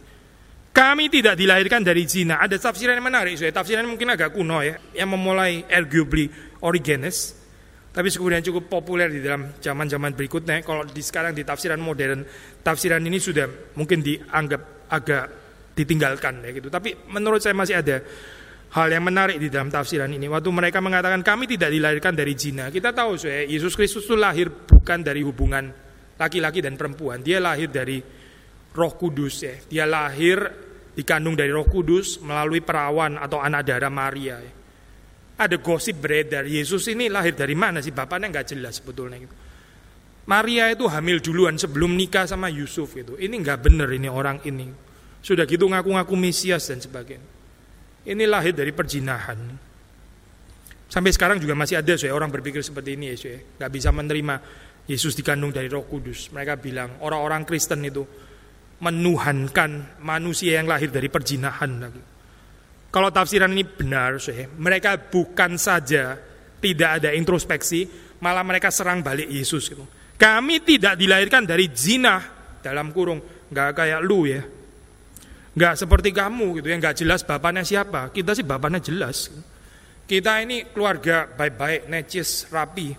[0.72, 2.38] Kami tidak dilahirkan dari zina.
[2.38, 3.50] Ada tafsiran yang menarik, saya.
[3.50, 6.28] Tafsiran mungkin agak kuno ya, yang memulai arguably
[6.62, 7.38] Origenes,
[7.98, 10.62] tapi kemudian cukup populer di dalam zaman-zaman berikutnya.
[10.62, 12.22] Kalau di sekarang di tafsiran modern,
[12.62, 15.24] tafsiran ini sudah mungkin dianggap agak
[15.74, 16.70] ditinggalkan ya gitu.
[16.70, 17.98] Tapi menurut saya masih ada
[18.68, 20.28] hal yang menarik di dalam tafsiran ini.
[20.28, 24.52] Waktu mereka mengatakan kami tidak dilahirkan dari zina, kita tahu saya Yesus Kristus itu lahir
[24.52, 25.72] bukan dari hubungan
[26.20, 27.24] laki-laki dan perempuan.
[27.24, 28.02] Dia lahir dari
[28.74, 29.54] Roh Kudus ya.
[29.64, 30.36] Dia lahir
[30.92, 34.36] dikandung dari Roh Kudus melalui perawan atau anak darah Maria.
[35.38, 37.94] Ada gosip beredar, Yesus ini lahir dari mana sih?
[37.94, 39.36] Bapaknya nggak jelas sebetulnya gitu.
[40.28, 43.16] Maria itu hamil duluan sebelum nikah sama Yusuf itu.
[43.16, 44.68] Ini nggak benar ini orang ini.
[45.24, 47.37] Sudah gitu ngaku-ngaku Mesias dan sebagainya.
[48.06, 49.38] Ini lahir dari perjinahan.
[50.88, 53.38] Sampai sekarang juga masih ada saya orang berpikir seperti ini ya saya.
[53.60, 54.34] Nggak bisa menerima
[54.88, 56.32] Yesus dikandung dari Roh Kudus.
[56.32, 58.06] Mereka bilang orang-orang Kristen itu
[58.78, 62.02] menuhankan manusia yang lahir dari perjinahan lagi.
[62.88, 64.16] Kalau tafsiran ini benar,
[64.56, 66.16] mereka bukan saja
[66.56, 67.84] tidak ada introspeksi,
[68.24, 69.68] malah mereka serang balik Yesus.
[69.68, 69.84] Gitu.
[70.16, 72.16] Kami tidak dilahirkan dari zina
[72.64, 73.20] dalam kurung,
[73.52, 74.40] nggak kayak lu ya,
[75.58, 78.14] nggak seperti kamu gitu yang nggak jelas bapaknya siapa.
[78.14, 79.26] Kita sih bapaknya jelas.
[80.06, 82.96] Kita ini keluarga baik-baik, necis, rapi,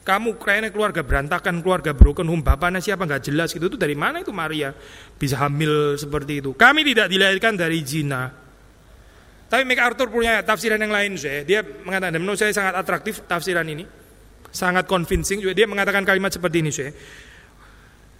[0.00, 3.70] kamu kayaknya keluarga berantakan, keluarga broken home, bapaknya siapa nggak jelas gitu.
[3.70, 4.72] Itu dari mana itu Maria
[5.14, 6.50] bisa hamil seperti itu?
[6.56, 8.26] Kami tidak dilahirkan dari zina.
[9.50, 11.42] Tapi MacArthur punya tafsiran yang lain, saya.
[11.42, 13.82] Dia mengatakan, menurut saya sangat atraktif tafsiran ini,
[14.48, 15.42] sangat convincing.
[15.42, 16.90] Juga dia mengatakan kalimat seperti ini, saya.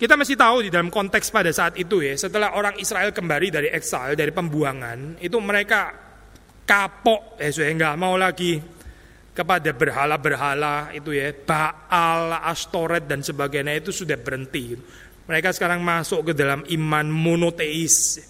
[0.01, 3.69] Kita masih tahu di dalam konteks pada saat itu ya, setelah orang Israel kembali dari
[3.69, 5.93] exile, dari pembuangan, itu mereka
[6.65, 8.57] kapok, eh, saya nggak mau lagi
[9.37, 14.73] kepada berhala-berhala itu ya, Baal, Astoret dan sebagainya itu sudah berhenti.
[15.29, 18.25] Mereka sekarang masuk ke dalam iman monoteis.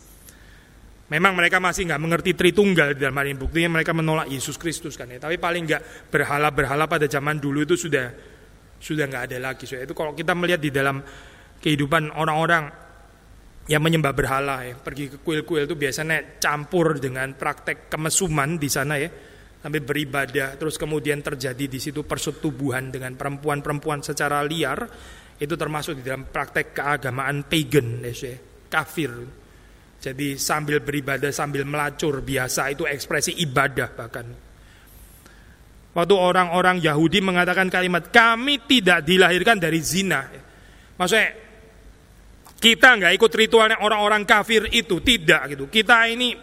[1.06, 3.38] Memang mereka masih nggak mengerti Tritunggal di dalam hal ini.
[3.38, 5.22] Buktinya mereka menolak Yesus Kristus kan ya.
[5.22, 8.10] Tapi paling nggak berhala-berhala pada zaman dulu itu sudah
[8.80, 9.68] Sudah nggak ada lagi.
[9.68, 11.04] Itu kalau kita melihat di dalam
[11.60, 12.72] kehidupan orang-orang
[13.70, 18.98] yang menyembah berhala ya, pergi ke kuil-kuil itu biasanya campur dengan praktek kemesuman di sana
[18.98, 19.06] ya,
[19.60, 24.88] sampai beribadah, terus kemudian terjadi di situ persetubuhan dengan perempuan-perempuan secara liar,
[25.38, 28.34] itu termasuk di dalam praktek keagamaan pagan, ya,
[28.66, 29.12] kafir.
[30.00, 34.26] Jadi sambil beribadah sambil melacur biasa itu ekspresi ibadah bahkan.
[35.90, 40.24] Waktu orang-orang Yahudi mengatakan kalimat kami tidak dilahirkan dari zina.
[40.96, 41.49] Maksudnya
[42.60, 45.64] kita nggak ikut ritualnya orang-orang kafir itu tidak gitu.
[45.72, 46.36] Kita ini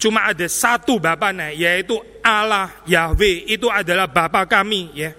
[0.00, 5.12] cuma ada satu bapaknya yaitu Allah Yahweh itu adalah Bapa kami ya.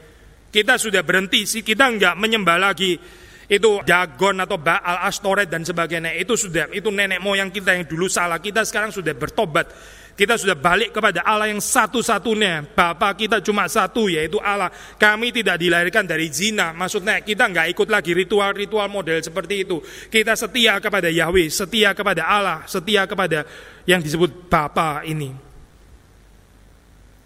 [0.49, 2.97] Kita sudah berhenti sih kita nggak menyembah lagi
[3.45, 8.10] itu Dagon atau Baal Astoret dan sebagainya itu sudah itu nenek moyang kita yang dulu
[8.10, 9.69] salah kita sekarang sudah bertobat
[10.15, 12.63] kita sudah balik kepada Allah yang satu-satunya.
[12.71, 14.71] Bapa kita cuma satu yaitu Allah.
[14.95, 16.71] Kami tidak dilahirkan dari zina.
[16.71, 19.84] Maksudnya kita nggak ikut lagi ritual-ritual model seperti itu.
[20.08, 23.43] Kita setia kepada Yahweh setia kepada Allah setia kepada
[23.84, 25.36] yang disebut Bapa ini.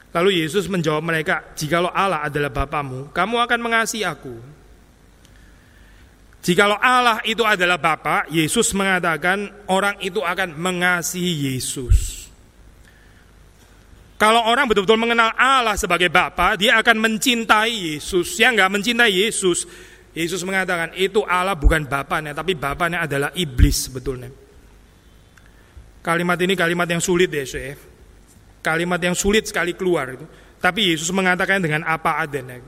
[0.10, 4.34] Lalu Yesus menjawab mereka, "Jikalau Allah adalah Bapamu, kamu akan mengasihi aku,
[6.40, 12.19] Jikalau Allah itu adalah Bapa, Yesus mengatakan orang itu akan mengasihi Yesus.
[14.20, 18.36] Kalau orang betul-betul mengenal Allah sebagai Bapa, dia akan mencintai Yesus.
[18.36, 19.64] Yang nggak mencintai Yesus,
[20.12, 24.28] Yesus mengatakan itu Allah bukan Bapaknya, tapi Bapaknya adalah iblis sebetulnya.
[26.04, 27.80] Kalimat ini kalimat yang sulit ya, ya.
[28.60, 30.12] Kalimat yang sulit sekali keluar.
[30.60, 32.60] Tapi Yesus mengatakan dengan apa adanya.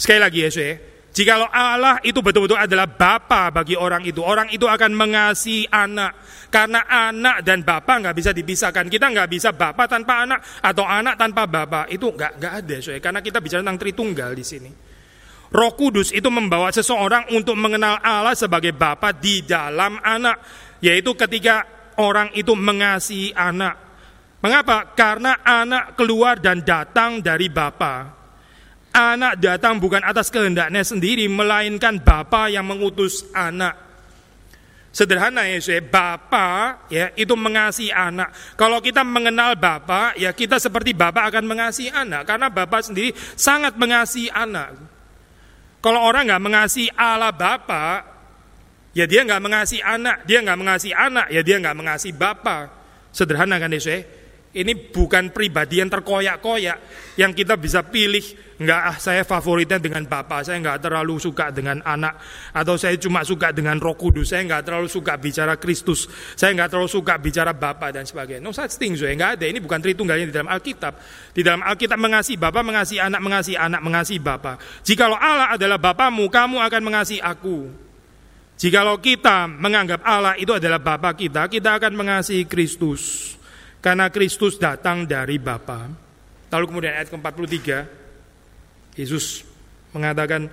[0.00, 0.80] Sekali lagi ya, ya.
[1.10, 6.14] Jikalau Allah itu betul-betul adalah Bapa bagi orang itu, orang itu akan mengasihi anak.
[6.54, 8.86] Karena anak dan Bapa nggak bisa dipisahkan.
[8.86, 11.90] Kita nggak bisa Bapa tanpa anak atau anak tanpa Bapa.
[11.90, 13.02] Itu nggak nggak ada, soalnya.
[13.02, 14.70] Karena kita bicara tentang Tritunggal di sini.
[15.50, 20.38] Roh Kudus itu membawa seseorang untuk mengenal Allah sebagai Bapa di dalam anak,
[20.78, 21.66] yaitu ketika
[21.98, 23.74] orang itu mengasihi anak.
[24.46, 24.94] Mengapa?
[24.94, 28.19] Karena anak keluar dan datang dari Bapa.
[28.90, 33.78] Anak datang bukan atas kehendaknya sendiri, melainkan Bapa yang mengutus anak.
[34.90, 38.34] Sederhana ya, saya Bapa ya itu mengasihi anak.
[38.58, 43.78] Kalau kita mengenal Bapa, ya kita seperti Bapa akan mengasihi anak, karena Bapa sendiri sangat
[43.78, 44.74] mengasihi anak.
[45.78, 48.02] Kalau orang nggak mengasihi Allah Bapa,
[48.90, 52.74] ya dia nggak mengasihi anak, dia nggak mengasihi anak, ya dia nggak mengasihi Bapa.
[53.14, 54.02] Sederhana kan ya, saya?
[54.50, 56.78] Ini bukan pribadi yang terkoyak-koyak
[57.14, 58.50] yang kita bisa pilih.
[58.60, 62.20] Enggak, ah, saya favoritnya dengan bapak, saya enggak terlalu suka dengan anak,
[62.52, 66.04] atau saya cuma suka dengan Roh Kudus, saya enggak terlalu suka bicara Kristus,
[66.36, 68.44] saya enggak terlalu suka bicara bapak dan sebagainya.
[68.44, 69.48] No such thing, saya enggak ada.
[69.48, 70.92] Ini bukan tritunggalnya di dalam Alkitab.
[71.32, 74.60] Di dalam Alkitab mengasihi bapak, mengasihi anak, mengasihi anak, mengasihi bapak.
[74.84, 77.70] Jikalau Allah adalah bapamu, kamu akan mengasihi aku.
[78.60, 83.39] Jikalau kita menganggap Allah itu adalah Bapa kita, kita akan mengasihi Kristus.
[83.80, 85.88] Karena Kristus datang dari Bapa.
[86.52, 87.58] Lalu kemudian ayat ke-43,
[89.00, 89.48] Yesus
[89.96, 90.52] mengatakan,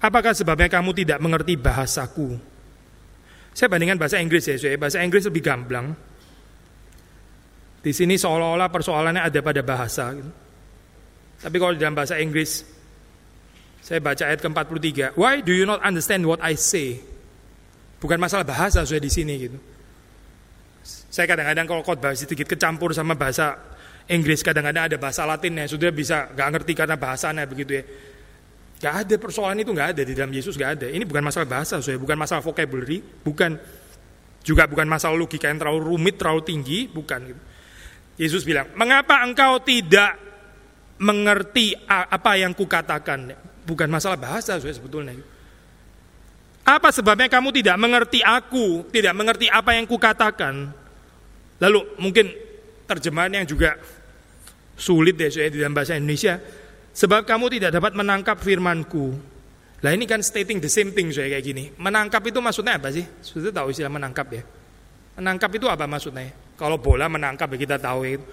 [0.00, 2.36] apakah sebabnya kamu tidak mengerti bahasaku?
[3.52, 4.76] Saya bandingkan bahasa Inggris ya, saya.
[4.80, 5.92] bahasa Inggris lebih gamblang.
[7.80, 10.16] Di sini seolah-olah persoalannya ada pada bahasa.
[11.36, 12.64] Tapi kalau dalam bahasa Inggris,
[13.84, 16.98] saya baca ayat ke-43, Why do you not understand what I say?
[18.00, 19.58] Bukan masalah bahasa saya di sini gitu.
[21.16, 23.56] Saya kadang-kadang kalau khotbah sedikit kecampur sama bahasa
[24.04, 27.84] Inggris, kadang-kadang ada bahasa Latinnya, sudah bisa nggak ngerti karena bahasanya begitu ya.
[28.76, 30.86] Gak ada persoalan itu nggak ada di dalam Yesus nggak ada.
[30.92, 33.56] Ini bukan masalah bahasa, saya bukan masalah vocabulary, bukan
[34.44, 37.32] juga bukan masalah logika yang terlalu rumit, terlalu tinggi, bukan.
[38.20, 40.20] Yesus bilang, mengapa engkau tidak
[41.00, 43.32] mengerti apa yang kukatakan?
[43.64, 45.16] Bukan masalah bahasa, saya sebetulnya.
[46.68, 50.84] Apa sebabnya kamu tidak mengerti aku, tidak mengerti apa yang kukatakan?
[51.60, 52.26] Lalu mungkin
[52.84, 53.76] terjemahan yang juga
[54.76, 56.36] sulit ya saya di dalam bahasa Indonesia.
[56.96, 59.12] Sebab kamu tidak dapat menangkap firmanku.
[59.84, 61.64] Lah ini kan stating the same thing saya kayak gini.
[61.76, 63.04] Menangkap itu maksudnya apa sih?
[63.20, 64.42] Sudah tahu istilah menangkap ya?
[65.20, 66.32] Menangkap itu apa maksudnya?
[66.56, 68.24] Kalau bola menangkap ya kita tahu itu.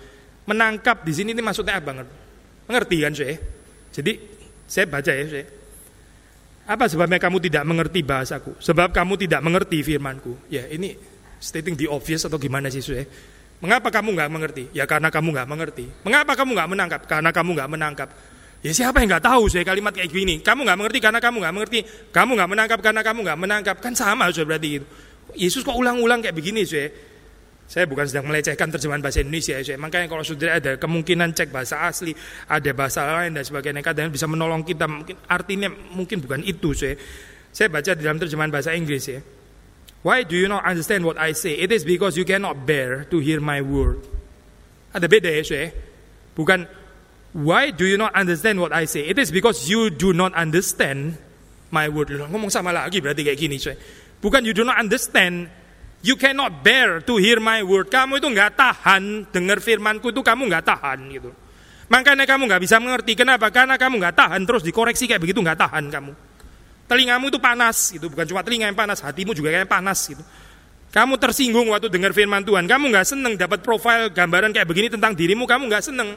[0.48, 2.08] Menangkap di sini ini maksudnya apa?
[2.68, 3.36] Mengerti kan saya?
[3.92, 4.12] Jadi
[4.64, 5.46] saya baca ya saya.
[6.64, 8.56] Apa sebabnya kamu tidak mengerti bahasaku?
[8.64, 10.48] Sebab kamu tidak mengerti firmanku.
[10.48, 10.96] Ya ini
[11.44, 13.04] stating the obvious atau gimana sih saya?
[13.60, 14.64] Mengapa kamu nggak mengerti?
[14.72, 15.86] Ya karena kamu nggak mengerti.
[16.08, 17.02] Mengapa kamu nggak menangkap?
[17.04, 18.10] Karena kamu nggak menangkap.
[18.64, 20.40] Ya siapa yang nggak tahu saya kalimat kayak gini?
[20.40, 21.80] Kamu nggak mengerti karena kamu nggak mengerti.
[22.16, 23.76] Kamu nggak menangkap karena kamu nggak menangkap.
[23.84, 24.88] Kan sama sudah berarti itu.
[25.36, 26.88] Yesus kok ulang-ulang kayak begini saya?
[27.64, 29.76] Saya bukan sedang melecehkan terjemahan bahasa Indonesia ya.
[29.80, 32.12] Makanya kalau sudah ada kemungkinan cek bahasa asli,
[32.52, 34.86] ada bahasa lain dan sebagainya, kadang bisa menolong kita.
[34.92, 37.00] Mungkin artinya mungkin bukan itu saya.
[37.54, 39.20] Saya baca di dalam terjemahan bahasa Inggris ya.
[40.04, 41.56] Why do you not understand what I say?
[41.56, 44.04] It is because you cannot bear to hear my word.
[44.92, 45.68] Ada beda ya saya.
[46.36, 46.68] Bukan
[47.34, 49.08] why do you not understand what I say?
[49.08, 51.16] It is because you do not understand
[51.72, 52.12] my word.
[52.12, 53.80] Ngomong sama lagi berarti kayak gini saya.
[54.20, 55.48] Bukan you do not understand
[56.04, 57.88] You cannot bear to hear my word.
[57.88, 61.32] Kamu itu nggak tahan dengar firmanku itu kamu nggak tahan gitu.
[61.88, 63.16] Makanya kamu nggak bisa mengerti.
[63.16, 63.48] Kenapa?
[63.56, 66.12] Karena kamu nggak tahan terus dikoreksi kayak begitu nggak tahan kamu.
[66.84, 70.24] Telingamu itu panas itu bukan cuma telinga yang panas, hatimu juga kayak panas gitu.
[70.94, 72.70] Kamu tersinggung waktu dengar firman Tuhan.
[72.70, 75.50] Kamu nggak seneng dapat profil gambaran kayak begini tentang dirimu.
[75.50, 76.14] Kamu nggak seneng.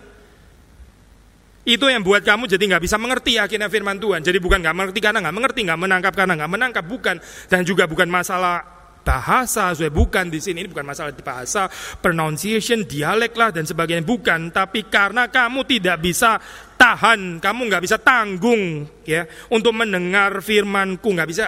[1.65, 4.21] Itu yang buat kamu jadi nggak bisa mengerti akhirnya firman Tuhan.
[4.21, 7.17] Jadi bukan nggak mengerti karena nggak mengerti, nggak menangkap karena nggak menangkap, bukan.
[7.49, 8.76] Dan juga bukan masalah
[9.07, 11.71] bahasa, bukan di sini ini bukan masalah di bahasa,
[12.03, 16.43] pronunciation, dialek lah dan sebagainya bukan, tapi karena kamu tidak bisa
[16.75, 19.23] tahan, kamu nggak bisa tanggung ya
[19.55, 21.47] untuk mendengar firmanku, nggak bisa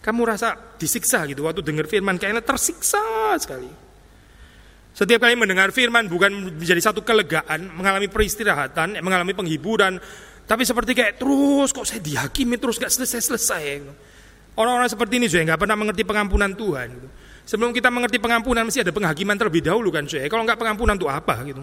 [0.00, 3.68] kamu rasa disiksa gitu waktu dengar firman kayaknya tersiksa sekali.
[4.92, 9.96] Setiap kali mendengar firman bukan menjadi satu kelegaan, mengalami peristirahatan, mengalami penghiburan,
[10.44, 13.66] tapi seperti kayak terus kok saya dihakimi terus gak selesai-selesai.
[14.52, 16.88] Orang-orang seperti ini juga nggak pernah mengerti pengampunan Tuhan.
[16.92, 17.08] Gitu.
[17.42, 20.28] Sebelum kita mengerti pengampunan mesti ada penghakiman terlebih dahulu kan saya.
[20.28, 21.62] Kalau nggak pengampunan itu apa gitu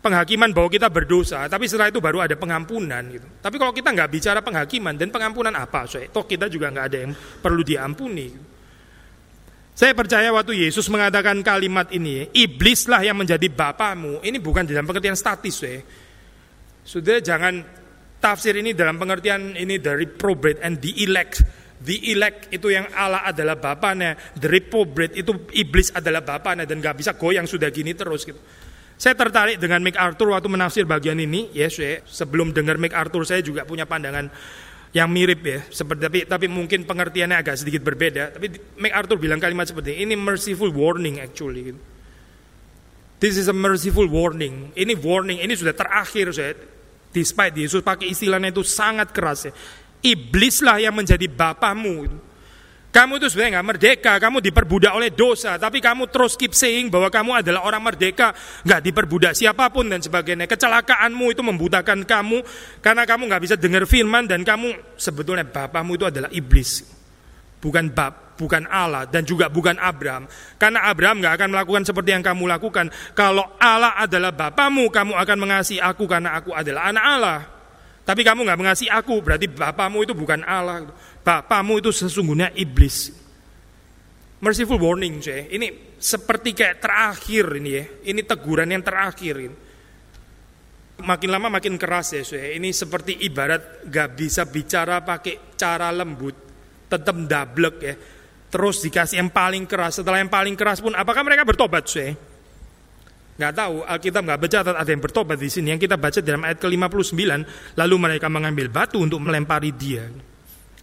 [0.00, 3.28] Penghakiman bahwa kita berdosa, tapi setelah itu baru ada pengampunan gitu.
[3.44, 6.98] Tapi kalau kita nggak bicara penghakiman dan pengampunan apa, saya toh kita juga nggak ada
[7.04, 8.26] yang perlu diampuni.
[8.32, 8.46] Gitu.
[9.76, 14.24] Saya percaya waktu Yesus mengatakan kalimat ini, iblislah yang menjadi bapamu.
[14.24, 15.84] Ini bukan dalam pengertian statis, saya.
[16.80, 17.60] Sudah jangan
[18.20, 21.44] tafsir ini dalam pengertian ini dari reprobate and the elect
[21.80, 27.00] The elect itu yang Allah adalah bapaknya, the reprobate itu iblis adalah bapaknya dan gak
[27.00, 28.36] bisa goyang sudah gini terus gitu.
[29.00, 31.72] Saya tertarik dengan MacArthur waktu menafsir bagian ini, ya,
[32.04, 34.28] sebelum dengar MacArthur saya juga punya pandangan
[34.92, 38.36] yang mirip ya, seperti tapi, tapi mungkin pengertiannya agak sedikit berbeda.
[38.36, 41.72] Tapi MacArthur bilang kalimat seperti ini, ini merciful warning actually.
[41.72, 41.80] Gitu.
[43.24, 44.76] This is a merciful warning.
[44.76, 46.52] Ini warning, ini sudah terakhir saya.
[47.10, 49.52] Despite Yesus pakai istilahnya itu sangat keras ya.
[50.00, 52.08] Iblislah yang menjadi bapamu.
[52.90, 57.06] Kamu itu sebenarnya nggak merdeka, kamu diperbudak oleh dosa, tapi kamu terus keep saying bahwa
[57.06, 58.34] kamu adalah orang merdeka,
[58.66, 60.50] nggak diperbudak siapa pun dan sebagainya.
[60.50, 62.42] Kecelakaanmu itu membutakan kamu
[62.82, 66.82] karena kamu nggak bisa dengar firman dan kamu sebetulnya bapamu itu adalah iblis,
[67.62, 70.26] bukan bab, bukan Allah dan juga bukan Abraham.
[70.58, 72.90] Karena Abraham nggak akan melakukan seperti yang kamu lakukan.
[73.14, 77.59] Kalau Allah adalah bapamu, kamu akan mengasihi aku karena aku adalah anak Allah.
[78.10, 80.90] Tapi kamu nggak mengasihi aku, berarti bapamu itu bukan Allah.
[81.22, 83.14] Bapamu itu sesungguhnya iblis.
[84.42, 85.46] Merciful warning, saya.
[85.46, 87.84] Ini seperti kayak terakhir ini ya.
[88.10, 89.56] Ini teguran yang terakhir ini.
[91.06, 92.50] Makin lama makin keras ya, saya.
[92.50, 96.34] Ini seperti ibarat gak bisa bicara pakai cara lembut,
[96.90, 97.94] tetap dablek ya.
[98.50, 100.02] Terus dikasih yang paling keras.
[100.02, 102.18] Setelah yang paling keras pun, apakah mereka bertobat, saya?
[103.36, 105.74] Nggak tahu Alkitab nggak baca ada yang bertobat di sini.
[105.76, 107.22] Yang kita baca dalam ayat ke-59
[107.76, 110.08] lalu mereka mengambil batu untuk melempari dia.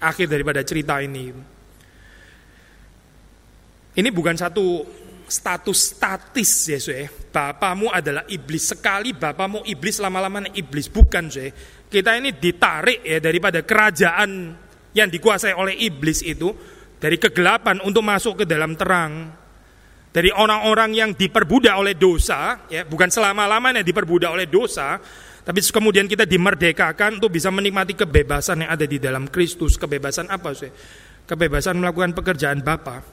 [0.03, 1.33] Akhir daripada cerita ini.
[3.97, 4.85] Ini bukan satu
[5.27, 8.71] status statis ya saya bapamu adalah iblis.
[8.71, 10.87] Sekali bapamu iblis lama-lama iblis.
[10.87, 11.49] Bukan saya
[11.87, 14.53] kita ini ditarik ya daripada kerajaan
[14.91, 16.51] yang dikuasai oleh iblis itu
[16.97, 19.29] dari kegelapan untuk masuk ke dalam terang
[20.17, 24.97] dari orang-orang yang diperbudak oleh dosa, ya, bukan selama-lamanya diperbudak oleh dosa,
[25.45, 29.77] tapi kemudian kita dimerdekakan untuk bisa menikmati kebebasan yang ada di dalam Kristus.
[29.77, 30.73] Kebebasan apa sih?
[31.29, 33.05] Kebebasan melakukan pekerjaan Bapa.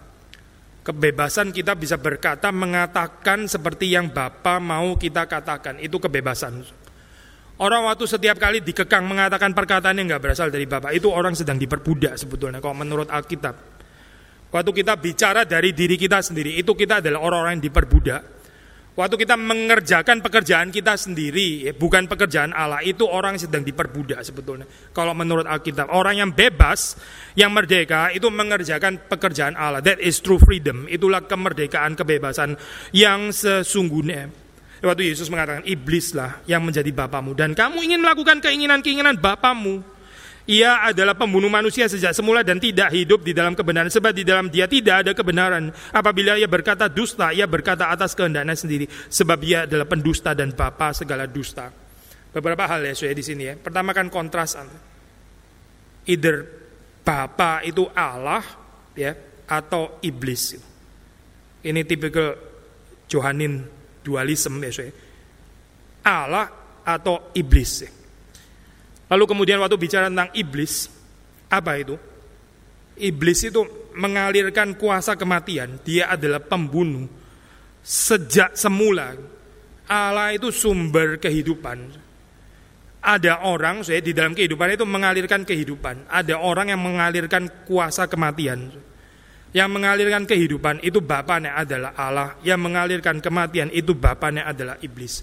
[0.81, 5.85] Kebebasan kita bisa berkata, mengatakan seperti yang Bapa mau kita katakan.
[5.85, 6.65] Itu kebebasan.
[7.61, 11.61] Orang waktu setiap kali dikekang mengatakan perkataan yang nggak berasal dari Bapak, itu orang sedang
[11.61, 12.65] diperbudak sebetulnya.
[12.65, 13.74] Kalau menurut Alkitab.
[14.55, 18.23] Waktu kita bicara dari diri kita sendiri, itu kita adalah orang-orang yang diperbudak.
[18.95, 24.71] Waktu kita mengerjakan pekerjaan kita sendiri, ya, bukan pekerjaan Allah, itu orang sedang diperbudak sebetulnya.
[24.95, 26.95] Kalau menurut Alkitab, orang yang bebas,
[27.35, 29.83] yang merdeka, itu mengerjakan pekerjaan Allah.
[29.83, 30.87] That is true freedom.
[30.87, 32.55] Itulah kemerdekaan, kebebasan
[32.95, 34.31] yang sesungguhnya.
[34.79, 37.35] Waktu Yesus mengatakan, iblislah yang menjadi bapamu.
[37.35, 39.94] Dan kamu ingin melakukan keinginan-keinginan bapamu.
[40.45, 44.53] Ia adalah pembunuh manusia sejak semula dan tidak hidup di dalam kebenaran sebab di dalam
[44.53, 45.73] dia tidak ada kebenaran.
[45.89, 50.93] Apabila ia berkata dusta, ia berkata atas kehendaknya sendiri sebab ia adalah pendusta dan bapa
[50.93, 51.73] segala dusta.
[52.29, 53.55] Beberapa hal ya saya di sini ya.
[53.57, 54.61] Pertama kan kontras
[56.05, 56.45] either
[57.01, 58.45] bapa itu Allah
[58.93, 59.17] ya
[59.49, 60.61] atau iblis.
[61.65, 62.37] Ini tipikal
[63.09, 63.65] Johanin
[64.05, 64.93] dualisme ya saya.
[66.05, 66.53] Allah
[66.85, 67.73] atau iblis.
[67.81, 68.04] Ya.
[69.09, 70.89] Lalu kemudian waktu bicara tentang iblis,
[71.53, 71.95] apa itu?
[72.97, 73.63] Iblis itu
[73.95, 75.83] mengalirkan kuasa kematian.
[75.83, 77.07] Dia adalah pembunuh.
[77.85, 79.13] Sejak semula
[79.85, 82.03] Allah itu sumber kehidupan.
[83.05, 86.09] Ada orang saya di dalam kehidupan itu mengalirkan kehidupan.
[86.09, 88.73] Ada orang yang mengalirkan kuasa kematian.
[89.53, 92.41] Yang mengalirkan kehidupan itu bapaknya adalah Allah.
[92.41, 95.21] Yang mengalirkan kematian itu bapaknya adalah iblis.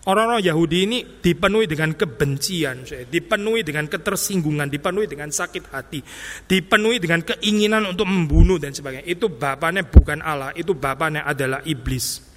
[0.00, 6.00] Orang-orang Yahudi ini dipenuhi dengan kebencian, dipenuhi dengan ketersinggungan, dipenuhi dengan sakit hati,
[6.48, 9.04] dipenuhi dengan keinginan untuk membunuh dan sebagainya.
[9.04, 12.30] Itu bapaknya bukan Allah, itu bapaknya adalah iblis.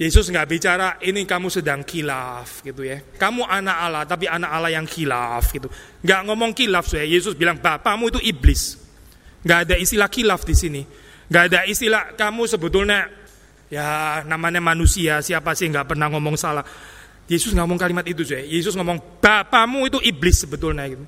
[0.00, 3.04] Yesus nggak bicara ini kamu sedang kilaf gitu ya.
[3.04, 5.68] Kamu anak Allah tapi anak Allah yang kilaf gitu.
[6.00, 7.04] Nggak ngomong kilaf saya.
[7.04, 8.80] Yesus bilang bapamu itu iblis.
[9.44, 10.82] Nggak ada istilah kilaf di sini.
[11.28, 13.19] Nggak ada istilah kamu sebetulnya
[13.70, 16.66] ya namanya manusia siapa sih nggak pernah ngomong salah.
[17.30, 18.42] Yesus ngomong kalimat itu saya.
[18.42, 21.06] Yesus ngomong bapamu itu iblis sebetulnya gitu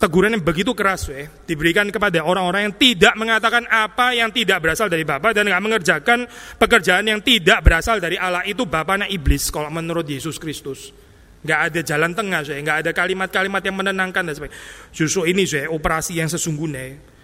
[0.00, 4.88] teguran yang begitu keras ya, diberikan kepada orang-orang yang tidak mengatakan apa yang tidak berasal
[4.88, 6.24] dari Bapa dan nggak mengerjakan
[6.56, 10.96] pekerjaan yang tidak berasal dari Allah itu bapaknya iblis kalau menurut Yesus Kristus.
[11.44, 14.60] Nggak ada jalan tengah saya, nggak ada kalimat-kalimat yang menenangkan dan sebagainya.
[14.92, 17.19] Justru ini saya operasi yang sesungguhnya.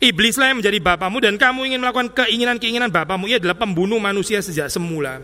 [0.00, 3.28] Iblislah yang menjadi bapamu dan kamu ingin melakukan keinginan-keinginan bapamu.
[3.28, 5.20] Ia adalah pembunuh manusia sejak semula.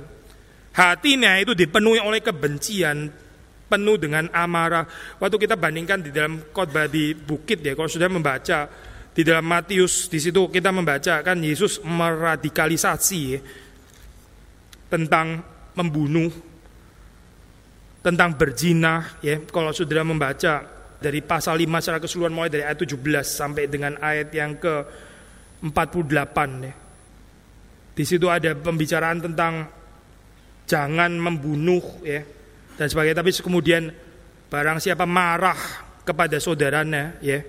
[0.77, 3.09] Hatinya itu dipenuhi oleh kebencian,
[3.72, 4.85] penuh dengan amarah.
[5.16, 8.68] Waktu kita bandingkan di dalam khotbah di bukit ya, kalau sudah membaca
[9.16, 13.41] di dalam Matius di situ kita membaca kan Yesus meradikalisasi ya,
[14.93, 15.41] tentang
[15.72, 16.29] membunuh,
[18.05, 19.41] tentang berzina ya.
[19.49, 24.28] Kalau sudah membaca dari pasal 5 secara keseluruhan mulai dari ayat 17 sampai dengan ayat
[24.32, 24.74] yang ke
[25.62, 26.74] 48 ya.
[27.97, 29.55] Di situ ada pembicaraan tentang
[30.68, 32.20] jangan membunuh ya
[32.76, 33.24] dan sebagainya.
[33.24, 33.88] Tapi kemudian
[34.53, 35.57] barang siapa marah
[36.05, 37.40] kepada saudaranya, ya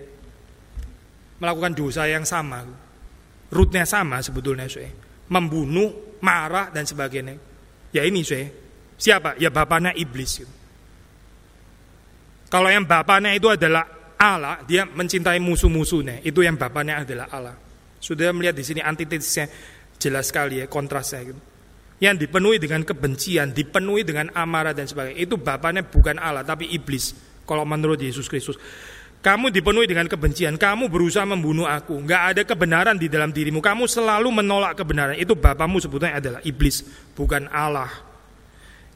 [1.38, 2.64] melakukan dosa yang sama,
[3.52, 4.90] rootnya sama sebetulnya, saya
[5.28, 7.36] membunuh, marah dan sebagainya.
[7.94, 8.50] Ya ini saya
[8.98, 9.38] siapa?
[9.38, 10.42] Ya bapaknya iblis.
[10.42, 10.57] Gitu.
[12.48, 13.84] Kalau yang bapaknya itu adalah
[14.18, 16.24] Allah, dia mencintai musuh-musuhnya.
[16.24, 17.56] Itu yang bapaknya adalah Allah.
[18.00, 19.52] Sudah melihat di sini antitesisnya
[20.00, 21.22] jelas sekali ya kontrasnya.
[21.28, 21.42] Gitu
[21.98, 25.18] yang dipenuhi dengan kebencian, dipenuhi dengan amarah dan sebagainya.
[25.18, 27.14] Itu bapaknya bukan Allah tapi iblis
[27.50, 28.58] kalau menurut Yesus Kristus.
[29.18, 31.98] Kamu dipenuhi dengan kebencian, kamu berusaha membunuh aku.
[32.06, 33.66] Nggak ada kebenaran di dalam dirimu.
[33.66, 35.18] Kamu selalu menolak kebenaran.
[35.18, 36.86] Itu bapamu sebetulnya adalah iblis,
[37.18, 37.90] bukan Allah.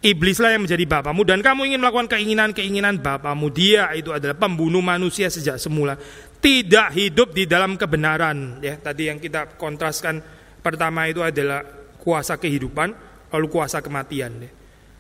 [0.01, 3.53] Iblislah yang menjadi bapamu dan kamu ingin melakukan keinginan-keinginan bapamu.
[3.53, 5.93] Dia itu adalah pembunuh manusia sejak semula.
[6.41, 8.57] Tidak hidup di dalam kebenaran.
[8.65, 10.25] Ya, tadi yang kita kontraskan
[10.65, 11.61] pertama itu adalah
[12.01, 12.97] kuasa kehidupan,
[13.29, 14.41] lalu kuasa kematian.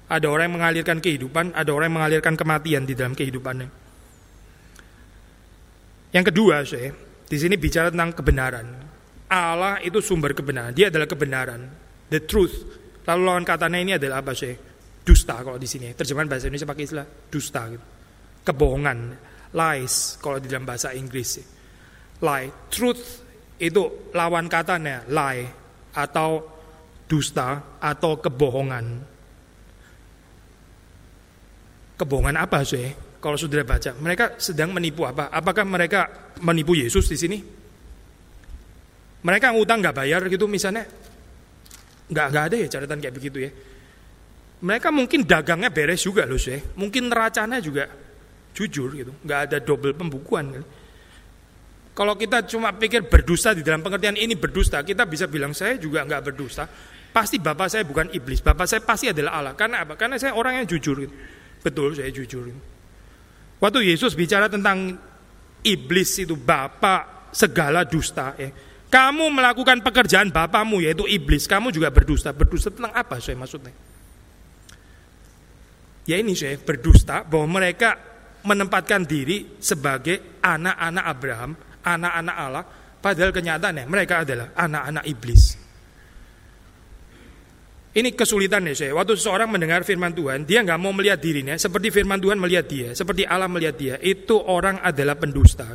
[0.05, 3.69] Ada orang yang mengalirkan kehidupan, ada orang yang mengalirkan kematian di dalam kehidupannya.
[6.13, 6.93] Yang kedua, saya
[7.25, 8.67] di sini bicara tentang kebenaran.
[9.33, 11.65] Allah itu sumber kebenaran, dia adalah kebenaran,
[12.13, 12.53] the truth.
[13.07, 14.53] Lalu lawan katanya ini adalah apa sih?
[15.01, 15.93] Dusta kalau di sini.
[15.97, 17.85] Terjemahan bahasa Indonesia pakai istilah dusta gitu.
[18.41, 18.99] Kebohongan,
[19.53, 21.41] lies kalau di dalam bahasa Inggris.
[22.21, 23.25] Lie, truth
[23.61, 25.45] itu lawan katanya lie
[25.93, 26.41] atau
[27.05, 28.85] dusta atau kebohongan.
[31.97, 32.89] Kebohongan apa sih?
[33.21, 35.29] Kalau sudah baca, mereka sedang menipu apa?
[35.29, 37.37] Apakah mereka menipu Yesus di sini?
[39.21, 40.81] Mereka ngutang nggak bayar gitu misalnya?
[42.09, 43.51] Nggak nggak ada ya catatan kayak begitu ya.
[44.61, 46.57] Mereka mungkin dagangnya beres juga loh sih.
[46.77, 47.89] Mungkin neracanya juga
[48.53, 49.11] jujur gitu.
[49.25, 50.53] Nggak ada double pembukuan.
[50.53, 50.67] Gitu.
[51.91, 56.05] Kalau kita cuma pikir berdusta di dalam pengertian ini berdusta, kita bisa bilang saya juga
[56.05, 56.63] nggak berdusta.
[57.11, 59.53] Pasti bapak saya bukan iblis, bapak saya pasti adalah Allah.
[59.57, 59.99] Karena apa?
[59.99, 61.03] Karena saya orang yang jujur.
[61.59, 62.47] Betul, saya jujur.
[63.59, 64.95] Waktu Yesus bicara tentang
[65.65, 68.49] iblis itu bapak segala dusta, ya.
[68.91, 72.35] Kamu melakukan pekerjaan bapamu yaitu iblis, kamu juga berdusta.
[72.35, 73.71] Berdusta tentang apa saya maksudnya?
[76.11, 77.95] Ya ini saya berdusta bahwa mereka
[78.43, 81.51] menempatkan diri sebagai anak-anak Abraham,
[81.87, 82.63] anak-anak Allah,
[82.99, 85.43] padahal kenyataannya mereka adalah anak-anak iblis.
[87.95, 88.91] Ini kesulitan ya saya.
[88.91, 92.91] Waktu seseorang mendengar firman Tuhan, dia nggak mau melihat dirinya seperti firman Tuhan melihat dia,
[92.91, 93.95] seperti Allah melihat dia.
[94.03, 95.67] Itu orang adalah pendusta.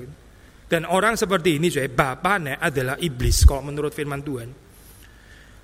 [0.69, 4.49] Dan orang seperti ini saya, bapaknya adalah iblis kalau menurut firman Tuhan.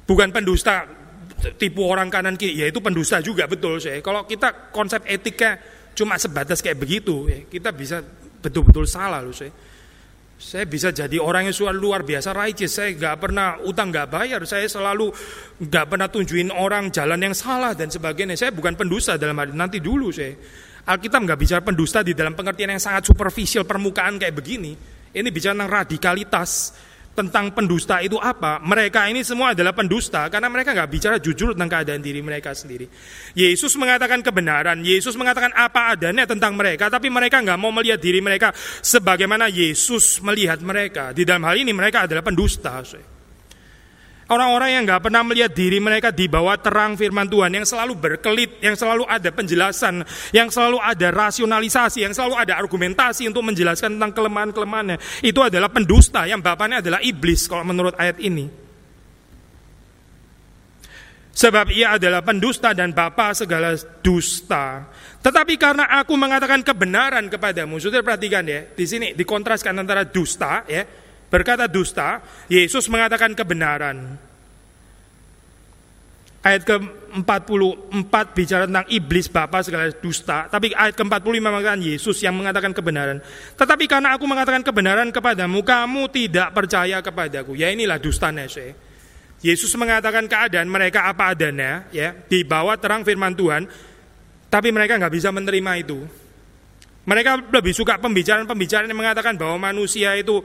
[0.08, 1.01] Bukan pendusta
[1.58, 3.98] tipu orang kanan kiri, ya itu pendusta juga betul saya.
[4.00, 5.58] Kalau kita konsep etika
[5.92, 8.00] cuma sebatas kayak begitu, ya, kita bisa
[8.42, 9.52] betul-betul salah loh saya.
[10.42, 12.74] Saya bisa jadi orang yang suara luar biasa righteous.
[12.74, 14.42] Saya nggak pernah utang nggak bayar.
[14.42, 15.14] Saya selalu
[15.62, 18.34] nggak pernah tunjukin orang jalan yang salah dan sebagainya.
[18.34, 20.34] Saya bukan pendusta dalam hal nanti dulu saya.
[20.82, 24.74] Alkitab nggak bicara pendusta di dalam pengertian yang sangat superficial permukaan kayak begini.
[25.14, 26.74] Ini bicara tentang radikalitas
[27.12, 28.56] tentang pendusta itu apa?
[28.64, 32.88] Mereka ini semua adalah pendusta karena mereka nggak bicara jujur tentang keadaan diri mereka sendiri.
[33.36, 38.24] Yesus mengatakan kebenaran, Yesus mengatakan apa adanya tentang mereka, tapi mereka nggak mau melihat diri
[38.24, 41.12] mereka sebagaimana Yesus melihat mereka.
[41.12, 42.80] Di dalam hal ini mereka adalah pendusta.
[44.32, 48.64] Orang-orang yang nggak pernah melihat diri mereka di bawah terang firman Tuhan, yang selalu berkelit,
[48.64, 50.00] yang selalu ada penjelasan,
[50.32, 54.96] yang selalu ada rasionalisasi, yang selalu ada argumentasi untuk menjelaskan tentang kelemahan-kelemahannya.
[55.20, 58.48] Itu adalah pendusta, yang bapaknya adalah iblis kalau menurut ayat ini.
[61.32, 64.88] Sebab ia adalah pendusta dan bapa segala dusta.
[65.20, 71.01] Tetapi karena aku mengatakan kebenaran kepadamu, sudah perhatikan ya, di sini dikontraskan antara dusta ya,
[71.32, 72.20] berkata dusta,
[72.52, 74.20] Yesus mengatakan kebenaran.
[76.42, 80.50] Ayat ke-44 bicara tentang iblis Bapa segala dusta.
[80.50, 83.22] Tapi ayat ke-45 mengatakan Yesus yang mengatakan kebenaran.
[83.56, 87.56] Tetapi karena aku mengatakan kebenaran kepadamu, kamu tidak percaya kepadaku.
[87.56, 88.74] Ya inilah dusta Nese.
[89.42, 93.66] Yesus mengatakan keadaan mereka apa adanya, ya di bawah terang firman Tuhan,
[94.46, 95.98] tapi mereka nggak bisa menerima itu.
[97.02, 100.38] Mereka lebih suka pembicaraan-pembicaraan yang mengatakan bahwa manusia itu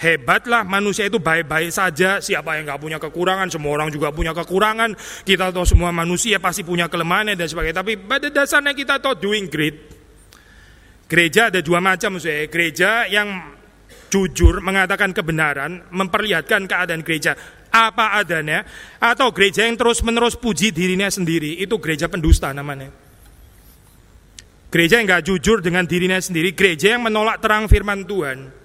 [0.00, 2.24] Hebatlah manusia itu baik-baik saja.
[2.24, 4.96] Siapa yang nggak punya kekurangan, semua orang juga punya kekurangan.
[5.28, 7.84] Kita tahu semua manusia pasti punya kelemahan dan sebagainya.
[7.84, 9.76] Tapi pada dasarnya kita tahu doing great.
[11.04, 12.48] Gereja ada dua macam, saya.
[12.48, 13.60] Gereja yang
[14.08, 17.36] jujur mengatakan kebenaran, memperlihatkan keadaan gereja
[17.68, 18.64] apa adanya,
[18.98, 22.88] atau gereja yang terus-menerus puji dirinya sendiri, itu gereja pendusta namanya.
[24.72, 28.59] Gereja yang nggak jujur dengan dirinya sendiri, gereja yang menolak terang firman Tuhan.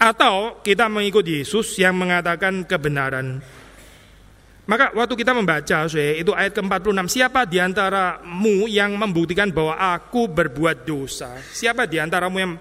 [0.00, 3.44] Atau kita mengikut Yesus yang mengatakan kebenaran.
[4.64, 10.88] Maka waktu kita membaca itu ayat ke-46, siapa di antaramu yang membuktikan bahwa aku berbuat
[10.88, 11.36] dosa?
[11.52, 12.52] Siapa di antaramu yang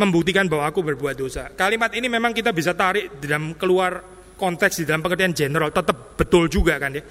[0.00, 1.52] membuktikan bahwa aku berbuat dosa?
[1.52, 4.00] Kalimat ini memang kita bisa tarik dalam keluar
[4.34, 7.04] konteks di dalam pengertian general, tetap betul juga kan ya.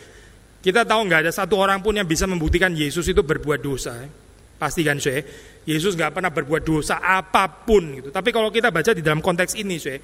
[0.60, 4.02] Kita tahu nggak ada satu orang pun yang bisa membuktikan Yesus itu berbuat dosa.
[4.58, 5.22] Pastikan saya,
[5.70, 8.10] Yesus nggak pernah berbuat dosa apa pun gitu.
[8.10, 10.02] Tapi kalau kita baca di dalam konteks ini, saya,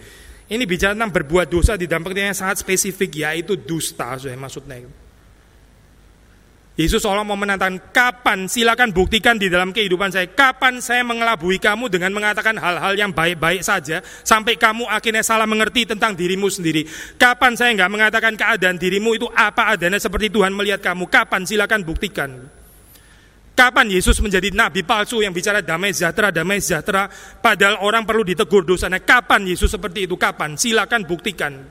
[0.53, 4.85] ini bicara tentang berbuat dosa di dalam pengertian yang sangat spesifik, yaitu dusta, saya maksudnya.
[6.73, 11.85] Yesus seolah mau menantang, kapan silakan buktikan di dalam kehidupan saya, kapan saya mengelabui kamu
[11.85, 16.89] dengan mengatakan hal-hal yang baik-baik saja, sampai kamu akhirnya salah mengerti tentang dirimu sendiri.
[17.21, 21.85] Kapan saya nggak mengatakan keadaan dirimu itu apa adanya seperti Tuhan melihat kamu, kapan silakan
[21.85, 22.62] buktikan.
[23.53, 27.05] Kapan Yesus menjadi nabi palsu yang bicara damai sejahtera, damai sejahtera,
[27.37, 28.97] padahal orang perlu ditegur dosanya.
[28.97, 30.17] Kapan Yesus seperti itu?
[30.17, 30.57] Kapan?
[30.57, 31.61] Silakan buktikan.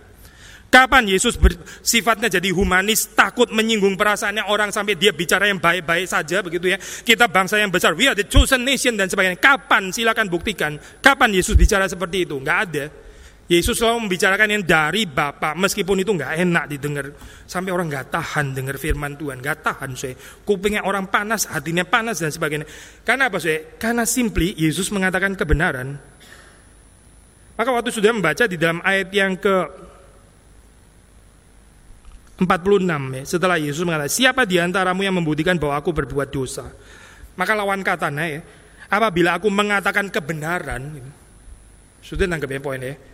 [0.72, 1.36] Kapan Yesus
[1.84, 6.80] sifatnya jadi humanis, takut menyinggung perasaannya orang sampai dia bicara yang baik-baik saja begitu ya.
[6.80, 9.36] Kita bangsa yang besar, we are the chosen nation dan sebagainya.
[9.36, 9.92] Kapan?
[9.92, 10.78] Silakan buktikan.
[11.02, 12.38] Kapan Yesus bicara seperti itu?
[12.40, 12.84] Enggak ada.
[13.52, 17.12] Yesus selalu membicarakan yang dari Bapa, meskipun itu nggak enak didengar.
[17.44, 20.16] Sampai orang nggak tahan dengar firman Tuhan, nggak tahan saya.
[20.48, 22.64] Kupingnya orang panas, hatinya panas dan sebagainya.
[23.04, 23.76] Karena apa saya?
[23.76, 26.00] Karena simply Yesus mengatakan kebenaran.
[27.52, 29.56] Maka waktu sudah membaca di dalam ayat yang ke
[32.40, 32.48] 46
[32.88, 36.72] ya, setelah Yesus mengatakan, siapa di antaramu yang membuktikan bahwa aku berbuat dosa?
[37.36, 38.40] Maka lawan katanya ya,
[38.88, 41.04] apabila aku mengatakan kebenaran,
[42.00, 43.11] sudah nangkep ya poinnya ya,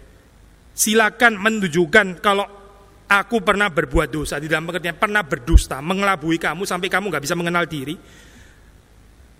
[0.78, 2.46] silakan menunjukkan kalau
[3.10, 7.34] aku pernah berbuat dosa di dalam pengertian pernah berdusta, mengelabui kamu sampai kamu nggak bisa
[7.34, 7.98] mengenal diri.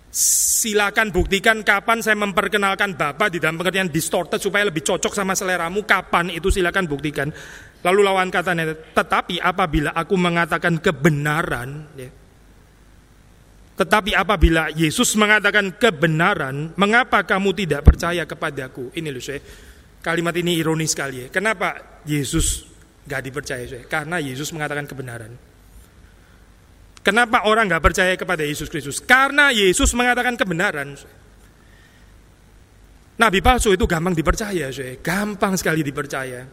[0.09, 5.85] Silakan buktikan kapan saya memperkenalkan Bapak di dalam pengertian distorted supaya lebih cocok sama seleramu.
[5.87, 7.31] Kapan itu silakan buktikan.
[7.79, 12.11] Lalu lawan katanya, tetapi apabila aku mengatakan kebenaran, ya,
[13.79, 18.91] tetapi apabila Yesus mengatakan kebenaran, mengapa kamu tidak percaya kepadaku?
[18.91, 19.39] Ini loh saya
[19.99, 21.27] Kalimat ini ironis sekali ya.
[21.27, 22.63] Kenapa Yesus
[23.03, 23.67] gak dipercaya?
[23.67, 23.83] Saya?
[23.83, 25.35] Karena Yesus mengatakan kebenaran.
[27.03, 29.03] Kenapa orang gak percaya kepada Yesus Kristus?
[29.03, 30.95] Karena Yesus mengatakan kebenaran.
[33.19, 34.95] Nabi palsu itu gampang dipercaya, saya.
[35.03, 36.47] gampang sekali dipercaya.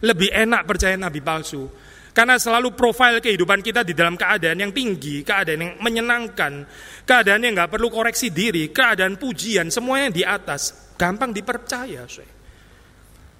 [0.00, 1.68] Lebih enak percaya nabi palsu.
[2.16, 6.64] Karena selalu profil kehidupan kita di dalam keadaan yang tinggi, keadaan yang menyenangkan,
[7.04, 10.96] keadaan yang gak perlu koreksi diri, keadaan pujian, semuanya di atas.
[10.96, 12.08] Gampang dipercaya.
[12.08, 12.37] Saya.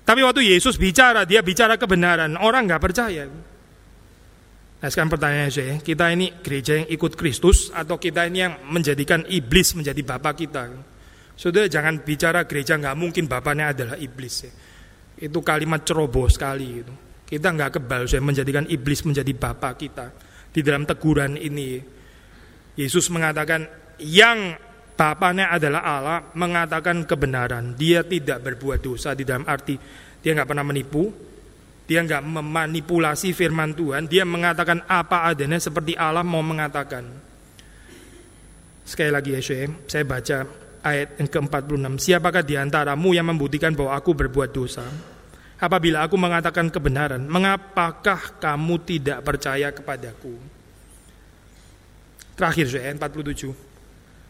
[0.08, 3.28] Tapi waktu Yesus bicara, dia bicara kebenaran, orang nggak percaya.
[4.78, 9.28] Nah sekarang pertanyaannya saya, kita ini gereja yang ikut Kristus atau kita ini yang menjadikan
[9.28, 10.64] iblis menjadi bapak kita?
[11.36, 14.52] Saudara jangan bicara gereja nggak mungkin bapaknya adalah iblis ya.
[15.18, 16.94] Itu kalimat ceroboh sekali itu.
[17.28, 20.06] Kita nggak kebal saya menjadikan iblis menjadi bapak kita
[20.48, 21.84] di dalam teguran ini.
[22.80, 23.68] Yesus mengatakan
[24.00, 24.56] yang
[24.98, 27.78] bapaknya adalah Allah mengatakan kebenaran.
[27.78, 29.78] Dia tidak berbuat dosa di dalam arti
[30.18, 31.14] dia nggak pernah menipu,
[31.86, 34.10] dia nggak memanipulasi firman Tuhan.
[34.10, 37.06] Dia mengatakan apa adanya seperti Allah mau mengatakan.
[38.82, 39.40] Sekali lagi ya
[39.84, 40.38] saya baca
[40.82, 41.92] ayat yang ke-46.
[42.00, 44.84] Siapakah di antaramu yang membuktikan bahwa aku berbuat dosa?
[45.58, 50.38] Apabila aku mengatakan kebenaran, mengapakah kamu tidak percaya kepadaku?
[52.38, 53.67] Terakhir ayat 47.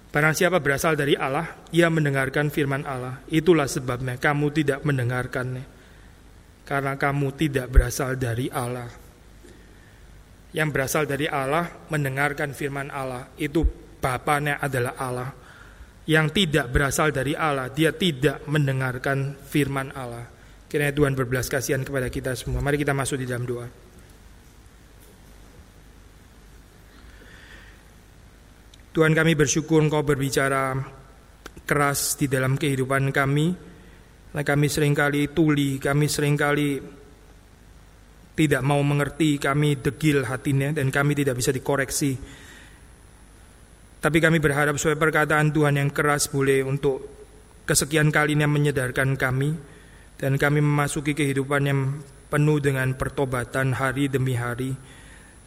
[0.09, 3.21] Barang siapa berasal dari Allah, ia mendengarkan firman Allah.
[3.29, 5.65] Itulah sebabnya kamu tidak mendengarkannya.
[6.65, 8.89] Karena kamu tidak berasal dari Allah.
[10.53, 13.29] Yang berasal dari Allah mendengarkan firman Allah.
[13.37, 15.31] Itu Bapaknya adalah Allah.
[16.09, 20.25] Yang tidak berasal dari Allah, dia tidak mendengarkan firman Allah.
[20.71, 22.65] Kiranya Tuhan berbelas kasihan kepada kita semua.
[22.65, 23.69] Mari kita masuk di dalam doa.
[28.99, 30.75] Tuhan kami bersyukur Engkau berbicara
[31.63, 33.55] keras di dalam kehidupan kami.
[34.35, 36.83] Nah, kami sering kali tuli, kami sering kali
[38.35, 42.19] tidak mau mengerti, kami degil hatinya dan kami tidak bisa dikoreksi.
[44.03, 46.99] Tapi kami berharap supaya perkataan Tuhan yang keras boleh untuk
[47.71, 49.55] kesekian kalinya menyedarkan kami
[50.19, 52.03] dan kami memasuki kehidupan yang
[52.35, 54.75] penuh dengan pertobatan hari demi hari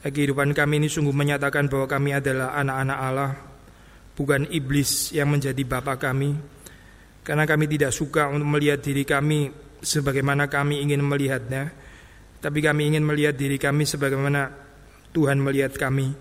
[0.02, 3.32] Kehidupan kami ini sungguh menyatakan bahwa kami adalah anak-anak Allah,
[4.18, 6.34] bukan iblis yang menjadi bapak kami.
[7.22, 11.70] Karena kami tidak suka untuk melihat diri kami sebagaimana kami ingin melihatnya,
[12.42, 14.50] tapi kami ingin melihat diri kami sebagaimana
[15.14, 16.18] Tuhan melihat kami.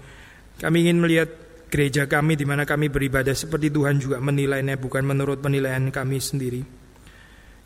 [0.60, 1.32] Kami ingin melihat
[1.72, 6.60] gereja kami di mana kami beribadah seperti Tuhan juga menilainya bukan menurut penilaian kami sendiri.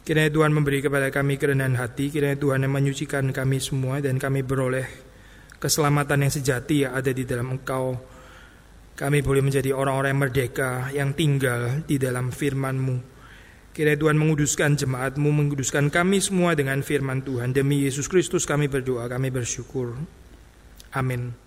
[0.07, 4.47] Kiranya Tuhan memberi kepada kami kerendahan hati, kiranya Tuhan yang menyucikan kami semua dan kami
[4.47, 5.04] beroleh
[5.65, 7.97] keselamatan yang sejati yang ada di dalam Engkau.
[8.95, 13.17] Kami boleh menjadi orang-orang yang merdeka yang tinggal di dalam firman-Mu.
[13.75, 17.51] Kiranya Tuhan menguduskan jemaat-Mu, menguduskan kami semua dengan firman Tuhan.
[17.57, 19.99] Demi Yesus Kristus kami berdoa, kami bersyukur.
[20.95, 21.44] Amin.